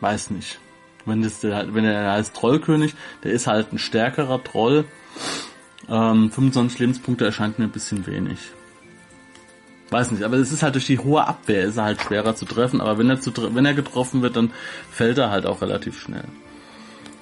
weiß 0.00 0.30
nicht. 0.30 0.58
Wenn 1.04 1.22
das 1.22 1.40
der, 1.40 1.72
wenn 1.74 1.84
er 1.84 2.12
heißt 2.12 2.34
Trollkönig, 2.34 2.94
der 3.22 3.32
ist 3.32 3.46
halt 3.46 3.72
ein 3.72 3.78
stärkerer 3.78 4.42
Troll. 4.42 4.84
Ähm, 5.88 6.30
25 6.30 6.78
Lebenspunkte 6.80 7.24
erscheint 7.24 7.58
mir 7.58 7.66
ein 7.66 7.70
bisschen 7.70 8.06
wenig. 8.06 8.38
Weiß 9.90 10.10
nicht, 10.10 10.24
aber 10.24 10.36
es 10.36 10.50
ist 10.50 10.64
halt 10.64 10.74
durch 10.74 10.86
die 10.86 10.98
hohe 10.98 11.26
Abwehr 11.26 11.62
ist 11.62 11.76
er 11.76 11.84
halt 11.84 12.02
schwerer 12.02 12.34
zu 12.34 12.44
treffen, 12.44 12.80
aber 12.80 12.98
wenn 12.98 13.08
er 13.08 13.20
zu, 13.20 13.32
wenn 13.54 13.64
er 13.64 13.74
getroffen 13.74 14.20
wird, 14.20 14.34
dann 14.34 14.50
fällt 14.90 15.16
er 15.18 15.30
halt 15.30 15.46
auch 15.46 15.62
relativ 15.62 16.00
schnell. 16.00 16.24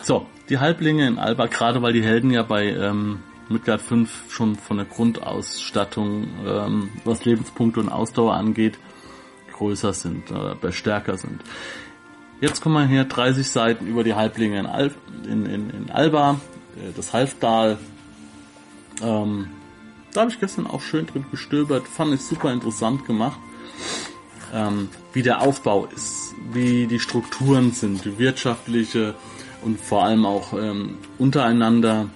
So, 0.02 0.26
die 0.48 0.58
Halblinge 0.58 1.06
in 1.06 1.18
Alba, 1.18 1.46
gerade 1.46 1.82
weil 1.82 1.92
die 1.92 2.02
Helden 2.02 2.30
ja 2.30 2.42
bei 2.42 2.68
ähm, 2.68 3.22
Midgard 3.48 3.80
5 3.80 4.32
schon 4.32 4.56
von 4.56 4.78
der 4.78 4.86
Grundausstattung, 4.86 6.28
ähm, 6.46 6.90
was 7.04 7.24
Lebenspunkte 7.24 7.80
und 7.80 7.88
Ausdauer 7.88 8.34
angeht, 8.34 8.78
größer 9.52 9.92
sind, 9.92 10.30
äh, 10.30 10.72
stärker 10.72 11.16
sind. 11.16 11.42
Jetzt 12.40 12.60
kommen 12.60 12.74
wir 12.74 12.86
hier 12.86 13.04
30 13.04 13.48
Seiten 13.48 13.86
über 13.86 14.04
die 14.04 14.14
Halblinge 14.14 14.58
in, 14.58 14.66
Al 14.66 14.90
in, 15.24 15.46
in, 15.46 15.70
in 15.70 15.90
Alba, 15.90 16.40
äh, 16.76 16.92
das 16.94 17.12
Halfdal. 17.12 17.78
Ähm, 19.02 19.48
da 20.12 20.22
habe 20.22 20.30
ich 20.30 20.40
gestern 20.40 20.66
auch 20.66 20.80
schön 20.80 21.06
drin 21.06 21.26
gestöbert, 21.30 21.88
fand 21.88 22.14
ich 22.14 22.20
super 22.20 22.52
interessant 22.52 23.04
gemacht. 23.06 23.38
Ähm, 24.52 24.88
wie 25.12 25.22
der 25.22 25.42
Aufbau 25.42 25.86
ist, 25.86 26.34
wie 26.52 26.86
die 26.86 27.00
Strukturen 27.00 27.72
sind, 27.72 28.04
die 28.04 28.18
wirtschaftliche 28.18 29.14
und 29.62 29.80
vor 29.80 30.04
allem 30.04 30.26
auch 30.26 30.52
ähm, 30.52 30.98
untereinander. 31.18 32.08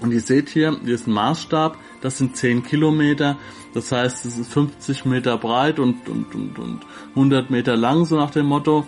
Und 0.00 0.12
ihr 0.12 0.20
seht 0.20 0.48
hier, 0.48 0.78
hier 0.84 0.94
ist 0.94 1.06
ein 1.06 1.12
Maßstab, 1.12 1.76
das 2.00 2.18
sind 2.18 2.36
10 2.36 2.62
Kilometer, 2.62 3.36
das 3.74 3.92
heißt, 3.92 4.24
es 4.24 4.38
ist 4.38 4.52
50 4.52 5.04
Meter 5.04 5.36
breit 5.38 5.78
und, 5.78 6.08
und, 6.08 6.34
und, 6.34 6.58
und 6.58 6.80
100 7.10 7.50
Meter 7.50 7.76
lang, 7.76 8.04
so 8.04 8.16
nach 8.16 8.30
dem 8.30 8.46
Motto. 8.46 8.86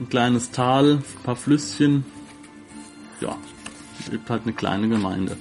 Ein 0.00 0.08
kleines 0.08 0.50
Tal, 0.52 0.94
ein 0.94 1.22
paar 1.24 1.36
Flüsschen. 1.36 2.04
Ja, 3.20 3.36
gibt 4.10 4.30
halt 4.30 4.42
eine 4.44 4.52
kleine 4.52 4.88
Gemeinde. 4.88 5.36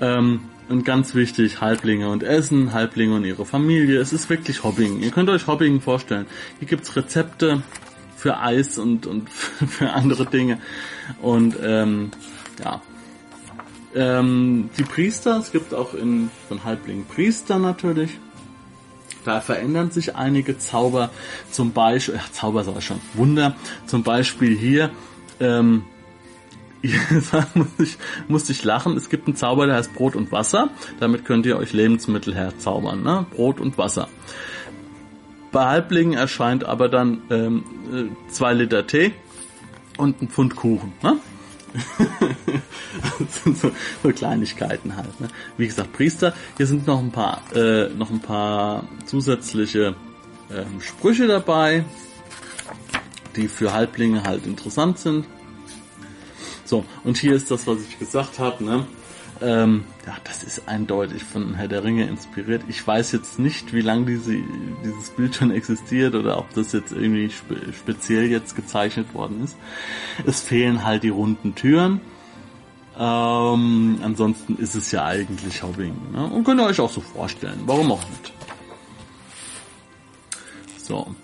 Ähm, 0.00 0.40
und 0.68 0.84
ganz 0.84 1.14
wichtig, 1.14 1.60
Halblinge 1.60 2.08
und 2.08 2.22
Essen, 2.22 2.72
Halblinge 2.72 3.16
und 3.16 3.24
ihre 3.24 3.44
Familie. 3.44 4.00
Es 4.00 4.12
ist 4.12 4.30
wirklich 4.30 4.62
Hobbing. 4.62 5.00
Ihr 5.00 5.10
könnt 5.10 5.28
euch 5.28 5.46
Hobbing 5.46 5.80
vorstellen. 5.80 6.26
Hier 6.58 6.68
gibt's 6.68 6.94
Rezepte 6.94 7.62
für 8.16 8.38
Eis 8.38 8.78
und, 8.78 9.06
und 9.06 9.28
für 9.30 9.90
andere 9.90 10.26
Dinge. 10.26 10.58
Und 11.20 11.56
ähm, 11.62 12.10
ja. 12.62 12.82
Ähm, 13.94 14.70
die 14.78 14.84
Priester, 14.84 15.38
es 15.38 15.50
gibt 15.52 15.74
auch 15.74 15.94
in 15.94 16.30
von 16.48 16.64
Halblingen 16.64 17.06
Priester 17.06 17.58
natürlich. 17.58 18.18
Da 19.24 19.40
verändern 19.40 19.90
sich 19.90 20.16
einige 20.16 20.56
Zauber, 20.58 21.10
zum 21.50 21.72
Beispiel, 21.72 22.14
ja, 22.14 22.22
Zauber 22.32 22.64
sag 22.64 22.78
ich 22.78 22.86
schon, 22.86 23.00
Wunder, 23.14 23.54
zum 23.86 24.02
Beispiel 24.02 24.56
hier, 24.56 24.90
ähm, 25.40 25.84
musste 27.54 27.82
ich, 27.82 27.98
musste 28.28 28.52
ich 28.52 28.64
lachen. 28.64 28.96
Es 28.96 29.10
gibt 29.10 29.26
einen 29.26 29.36
Zauber, 29.36 29.66
der 29.66 29.76
heißt 29.76 29.92
Brot 29.94 30.16
und 30.16 30.32
Wasser. 30.32 30.70
Damit 30.98 31.24
könnt 31.24 31.44
ihr 31.44 31.58
euch 31.58 31.72
Lebensmittel 31.72 32.34
herzaubern. 32.34 33.02
Ne? 33.02 33.26
Brot 33.30 33.60
und 33.60 33.76
Wasser. 33.76 34.08
Bei 35.52 35.66
Halblingen 35.66 36.16
erscheint 36.16 36.64
aber 36.64 36.88
dann 36.88 37.22
ähm, 37.30 37.64
äh, 37.92 38.30
zwei 38.30 38.54
Liter 38.54 38.86
Tee 38.86 39.12
und 39.98 40.22
ein 40.22 40.28
Pfund 40.28 40.56
Kuchen. 40.56 40.92
Ne? 41.02 41.16
so, 43.44 43.70
so, 44.02 44.12
Kleinigkeiten 44.12 44.96
halt. 44.96 45.20
Ne? 45.20 45.28
Wie 45.56 45.66
gesagt, 45.66 45.92
Priester. 45.92 46.34
Hier 46.56 46.66
sind 46.66 46.86
noch 46.86 46.98
ein 46.98 47.12
paar, 47.12 47.42
äh, 47.54 47.88
noch 47.90 48.10
ein 48.10 48.20
paar 48.20 48.84
zusätzliche 49.06 49.94
ähm, 50.50 50.80
Sprüche 50.80 51.26
dabei, 51.26 51.84
die 53.36 53.48
für 53.48 53.72
Halblinge 53.72 54.24
halt 54.24 54.46
interessant 54.46 54.98
sind. 54.98 55.26
So, 56.64 56.84
und 57.04 57.18
hier 57.18 57.34
ist 57.34 57.50
das, 57.50 57.66
was 57.66 57.80
ich 57.82 57.98
gesagt 57.98 58.38
habe, 58.38 58.64
ne? 58.64 58.86
Ähm, 59.42 59.84
ja, 60.06 60.16
das 60.24 60.44
ist 60.44 60.68
eindeutig 60.68 61.24
von 61.24 61.54
Herr 61.54 61.68
der 61.68 61.82
Ringe 61.82 62.06
inspiriert. 62.06 62.62
Ich 62.68 62.86
weiß 62.86 63.12
jetzt 63.12 63.38
nicht, 63.38 63.72
wie 63.72 63.80
lange 63.80 64.04
diese, 64.04 64.36
dieses 64.84 65.10
Bild 65.10 65.34
schon 65.34 65.50
existiert 65.50 66.14
oder 66.14 66.38
ob 66.38 66.52
das 66.52 66.72
jetzt 66.72 66.92
irgendwie 66.92 67.30
spe 67.30 67.72
speziell 67.72 68.30
jetzt 68.30 68.54
gezeichnet 68.54 69.14
worden 69.14 69.42
ist. 69.42 69.56
Es 70.26 70.42
fehlen 70.42 70.84
halt 70.84 71.04
die 71.04 71.08
runden 71.08 71.54
Türen. 71.54 72.02
Ähm, 72.98 73.98
ansonsten 74.02 74.56
ist 74.56 74.74
es 74.74 74.92
ja 74.92 75.06
eigentlich 75.06 75.62
Hobbing. 75.62 75.94
Ne? 76.12 76.26
Und 76.26 76.44
könnt 76.44 76.60
ihr 76.60 76.66
euch 76.66 76.80
auch 76.80 76.90
so 76.90 77.00
vorstellen. 77.00 77.60
Warum 77.64 77.92
auch 77.92 78.08
nicht? 78.10 78.32
So. 80.76 81.14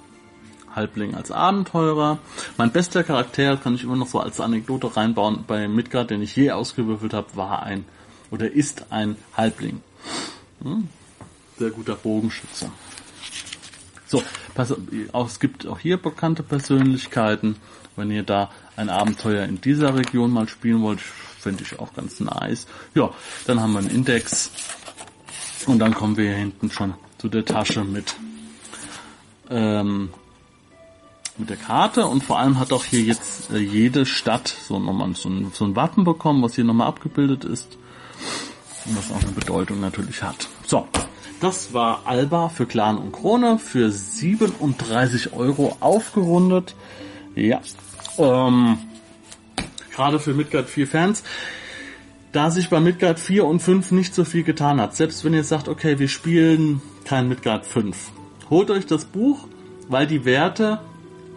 Halbling 0.74 1.14
als 1.14 1.30
Abenteurer. 1.30 2.18
Mein 2.56 2.70
bester 2.70 3.02
Charakter, 3.02 3.56
kann 3.58 3.74
ich 3.74 3.82
immer 3.82 3.96
noch 3.96 4.06
so 4.06 4.20
als 4.20 4.40
Anekdote 4.40 4.96
reinbauen, 4.96 5.44
bei 5.46 5.68
Midgard, 5.68 6.10
den 6.10 6.22
ich 6.22 6.34
je 6.36 6.50
ausgewürfelt 6.50 7.12
habe, 7.12 7.28
war 7.34 7.62
ein 7.62 7.84
oder 8.36 8.52
ist 8.52 8.92
ein 8.92 9.16
Halbling. 9.34 9.80
Hm? 10.62 10.88
Sehr 11.58 11.70
guter 11.70 11.94
Bogenschütze. 11.94 12.70
So, 14.06 14.22
pass, 14.54 14.74
es 15.26 15.40
gibt 15.40 15.66
auch 15.66 15.78
hier 15.78 15.96
bekannte 15.96 16.42
Persönlichkeiten. 16.42 17.56
Wenn 17.96 18.10
ihr 18.10 18.24
da 18.24 18.50
ein 18.76 18.90
Abenteuer 18.90 19.44
in 19.46 19.60
dieser 19.62 19.96
Region 19.96 20.30
mal 20.30 20.48
spielen 20.48 20.82
wollt, 20.82 21.00
finde 21.00 21.64
ich 21.64 21.78
auch 21.78 21.94
ganz 21.94 22.20
nice. 22.20 22.66
Ja, 22.94 23.10
dann 23.46 23.60
haben 23.60 23.72
wir 23.72 23.78
einen 23.78 23.90
Index 23.90 24.50
und 25.66 25.78
dann 25.78 25.94
kommen 25.94 26.18
wir 26.18 26.26
hier 26.26 26.36
hinten 26.36 26.70
schon 26.70 26.92
zu 27.16 27.28
der 27.28 27.46
Tasche 27.46 27.84
mit 27.84 28.16
ähm, 29.48 30.10
mit 31.38 31.48
der 31.48 31.56
Karte 31.56 32.06
und 32.06 32.22
vor 32.22 32.38
allem 32.38 32.58
hat 32.58 32.72
auch 32.72 32.84
hier 32.84 33.00
jetzt 33.00 33.50
äh, 33.50 33.58
jede 33.58 34.04
Stadt 34.04 34.48
so 34.48 34.78
nochmal 34.78 35.14
so 35.14 35.28
ein, 35.30 35.52
so 35.54 35.64
ein 35.64 35.74
Wappen 35.74 36.04
bekommen, 36.04 36.42
was 36.42 36.54
hier 36.54 36.64
nochmal 36.64 36.88
abgebildet 36.88 37.44
ist 37.44 37.78
was 38.94 39.10
auch 39.10 39.22
eine 39.22 39.32
Bedeutung 39.32 39.80
natürlich 39.80 40.22
hat. 40.22 40.48
So, 40.66 40.86
das 41.40 41.72
war 41.72 42.02
Alba 42.06 42.48
für 42.48 42.66
Clan 42.66 42.98
und 42.98 43.12
Krone 43.12 43.58
für 43.58 43.90
37 43.90 45.32
Euro 45.32 45.76
aufgerundet. 45.80 46.74
Ja, 47.34 47.60
ähm, 48.18 48.78
gerade 49.94 50.18
für 50.18 50.34
Midgard 50.34 50.68
4 50.68 50.86
Fans. 50.86 51.22
Da 52.32 52.50
sich 52.50 52.68
bei 52.68 52.80
Midgard 52.80 53.18
4 53.18 53.44
und 53.44 53.60
5 53.60 53.92
nicht 53.92 54.14
so 54.14 54.24
viel 54.24 54.42
getan 54.42 54.80
hat, 54.80 54.94
selbst 54.94 55.24
wenn 55.24 55.32
ihr 55.32 55.44
sagt, 55.44 55.68
okay, 55.68 55.98
wir 55.98 56.08
spielen 56.08 56.82
kein 57.04 57.28
Midgard 57.28 57.64
5, 57.64 58.10
holt 58.50 58.70
euch 58.70 58.84
das 58.84 59.06
Buch, 59.06 59.46
weil 59.88 60.06
die 60.06 60.24
Werte 60.24 60.80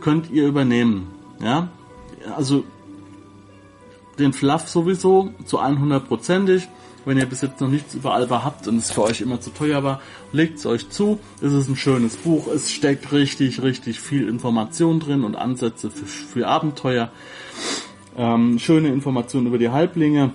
könnt 0.02 0.30
ihr 0.30 0.46
übernehmen. 0.46 1.08
Ja, 1.42 1.70
also 2.36 2.66
den 4.18 4.34
Fluff 4.34 4.68
sowieso 4.68 5.32
zu 5.46 5.60
100%ig. 5.62 6.68
Wenn 7.06 7.18
ihr 7.18 7.26
bis 7.26 7.42
jetzt 7.42 7.62
noch 7.62 7.70
nichts 7.70 7.96
über 7.96 8.14
Alba 8.14 8.44
habt 8.44 8.68
und 8.68 8.78
es 8.78 8.92
für 8.92 9.04
euch 9.04 9.22
immer 9.22 9.40
zu 9.40 9.52
teuer 9.52 9.84
war, 9.84 10.02
legt 10.32 10.60
es 10.60 10.66
euch 10.66 10.90
zu. 10.90 11.20
Es 11.42 11.54
ist 11.54 11.70
ein 11.70 11.76
schönes 11.76 12.18
Buch. 12.18 12.48
Es 12.48 12.72
steckt 12.72 13.12
richtig, 13.12 13.62
richtig 13.62 14.00
viel 14.00 14.28
Information 14.28 15.00
drin 15.00 15.24
und 15.24 15.36
Ansätze 15.36 15.90
für, 15.90 16.06
für 16.06 16.48
Abenteuer. 16.48 17.12
Ähm, 18.18 18.60
schöne 18.60 18.90
Informationen 18.90 19.48
über 19.48 19.58
die 19.58 19.70
Halblinge, 19.70 20.32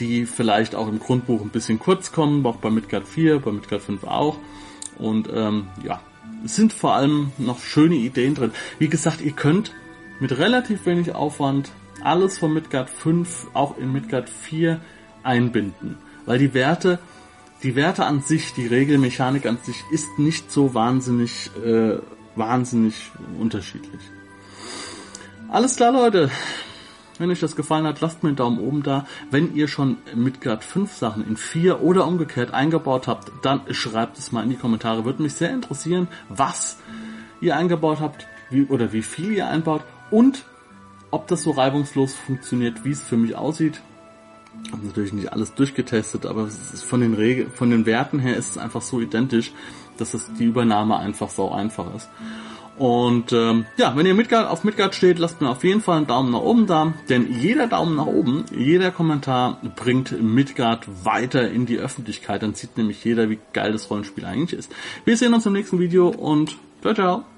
die 0.00 0.26
vielleicht 0.26 0.74
auch 0.74 0.88
im 0.88 0.98
Grundbuch 0.98 1.42
ein 1.42 1.50
bisschen 1.50 1.78
kurz 1.78 2.12
kommen, 2.12 2.44
auch 2.44 2.56
bei 2.56 2.70
Midgard 2.70 3.06
4, 3.06 3.38
bei 3.38 3.52
Midgard 3.52 3.82
5 3.82 4.04
auch. 4.04 4.36
Und 4.98 5.28
ähm, 5.32 5.68
ja, 5.84 6.00
es 6.44 6.56
sind 6.56 6.72
vor 6.72 6.94
allem 6.94 7.32
noch 7.38 7.60
schöne 7.60 7.94
Ideen 7.94 8.34
drin. 8.34 8.52
Wie 8.78 8.88
gesagt, 8.88 9.20
ihr 9.20 9.32
könnt 9.32 9.72
mit 10.20 10.36
relativ 10.38 10.86
wenig 10.86 11.14
Aufwand 11.14 11.70
alles 12.02 12.38
von 12.38 12.52
Midgard 12.52 12.90
5 12.90 13.48
auch 13.54 13.76
in 13.78 13.92
Midgard 13.92 14.28
4 14.28 14.80
einbinden. 15.28 15.96
Weil 16.26 16.38
die 16.38 16.54
Werte, 16.54 16.98
die 17.62 17.76
Werte 17.76 18.06
an 18.06 18.22
sich, 18.22 18.54
die 18.54 18.66
Regelmechanik 18.66 19.46
an 19.46 19.58
sich 19.62 19.84
ist 19.92 20.18
nicht 20.18 20.50
so 20.50 20.74
wahnsinnig, 20.74 21.50
äh, 21.64 21.98
wahnsinnig 22.34 22.94
unterschiedlich. 23.38 24.00
Alles 25.48 25.76
klar, 25.76 25.92
Leute. 25.92 26.30
Wenn 27.18 27.30
euch 27.30 27.40
das 27.40 27.56
gefallen 27.56 27.84
hat, 27.84 28.00
lasst 28.00 28.22
mir 28.22 28.28
einen 28.28 28.36
Daumen 28.36 28.60
oben 28.60 28.82
da. 28.84 29.04
Wenn 29.30 29.54
ihr 29.56 29.66
schon 29.66 29.96
Midgard 30.14 30.62
5 30.62 30.92
Sachen 30.92 31.26
in 31.26 31.36
4 31.36 31.82
oder 31.82 32.06
umgekehrt 32.06 32.54
eingebaut 32.54 33.08
habt, 33.08 33.32
dann 33.42 33.62
schreibt 33.74 34.18
es 34.18 34.30
mal 34.30 34.44
in 34.44 34.50
die 34.50 34.56
Kommentare. 34.56 35.04
Würde 35.04 35.22
mich 35.22 35.34
sehr 35.34 35.50
interessieren, 35.50 36.06
was 36.28 36.78
ihr 37.40 37.56
eingebaut 37.56 37.98
habt 38.00 38.26
wie, 38.50 38.64
oder 38.64 38.92
wie 38.92 39.02
viel 39.02 39.32
ihr 39.32 39.48
einbaut 39.48 39.82
und 40.10 40.44
ob 41.10 41.26
das 41.26 41.42
so 41.42 41.50
reibungslos 41.50 42.14
funktioniert, 42.14 42.84
wie 42.84 42.90
es 42.90 43.02
für 43.02 43.16
mich 43.16 43.34
aussieht. 43.34 43.80
Ich 44.64 44.72
habe 44.72 44.86
natürlich 44.86 45.12
nicht 45.12 45.32
alles 45.32 45.54
durchgetestet, 45.54 46.26
aber 46.26 46.48
von 46.48 47.00
den 47.00 47.14
Regeln, 47.14 47.50
von 47.50 47.70
den 47.70 47.86
Werten 47.86 48.18
her 48.18 48.36
ist 48.36 48.50
es 48.50 48.58
einfach 48.58 48.82
so 48.82 49.00
identisch, 49.00 49.52
dass 49.96 50.14
es 50.14 50.30
die 50.38 50.44
Übernahme 50.44 50.98
einfach 50.98 51.30
so 51.30 51.50
einfach 51.50 51.94
ist. 51.94 52.08
Und 52.78 53.32
ähm, 53.32 53.66
ja, 53.76 53.96
wenn 53.96 54.06
ihr 54.06 54.14
Midgard 54.14 54.48
auf 54.48 54.62
Midgard 54.62 54.94
steht, 54.94 55.18
lasst 55.18 55.40
mir 55.40 55.50
auf 55.50 55.64
jeden 55.64 55.80
Fall 55.80 55.96
einen 55.96 56.06
Daumen 56.06 56.30
nach 56.30 56.40
oben 56.40 56.66
da, 56.66 56.94
denn 57.08 57.34
jeder 57.40 57.66
Daumen 57.66 57.96
nach 57.96 58.06
oben, 58.06 58.44
jeder 58.56 58.92
Kommentar 58.92 59.60
bringt 59.74 60.22
Midgard 60.22 60.86
weiter 61.04 61.50
in 61.50 61.66
die 61.66 61.78
Öffentlichkeit. 61.78 62.42
Dann 62.42 62.54
sieht 62.54 62.76
nämlich 62.76 63.04
jeder, 63.04 63.30
wie 63.30 63.40
geil 63.52 63.72
das 63.72 63.90
Rollenspiel 63.90 64.24
eigentlich 64.24 64.56
ist. 64.56 64.72
Wir 65.04 65.16
sehen 65.16 65.34
uns 65.34 65.44
im 65.44 65.54
nächsten 65.54 65.80
Video 65.80 66.08
und 66.08 66.56
ciao, 66.80 66.94
ciao. 66.94 67.37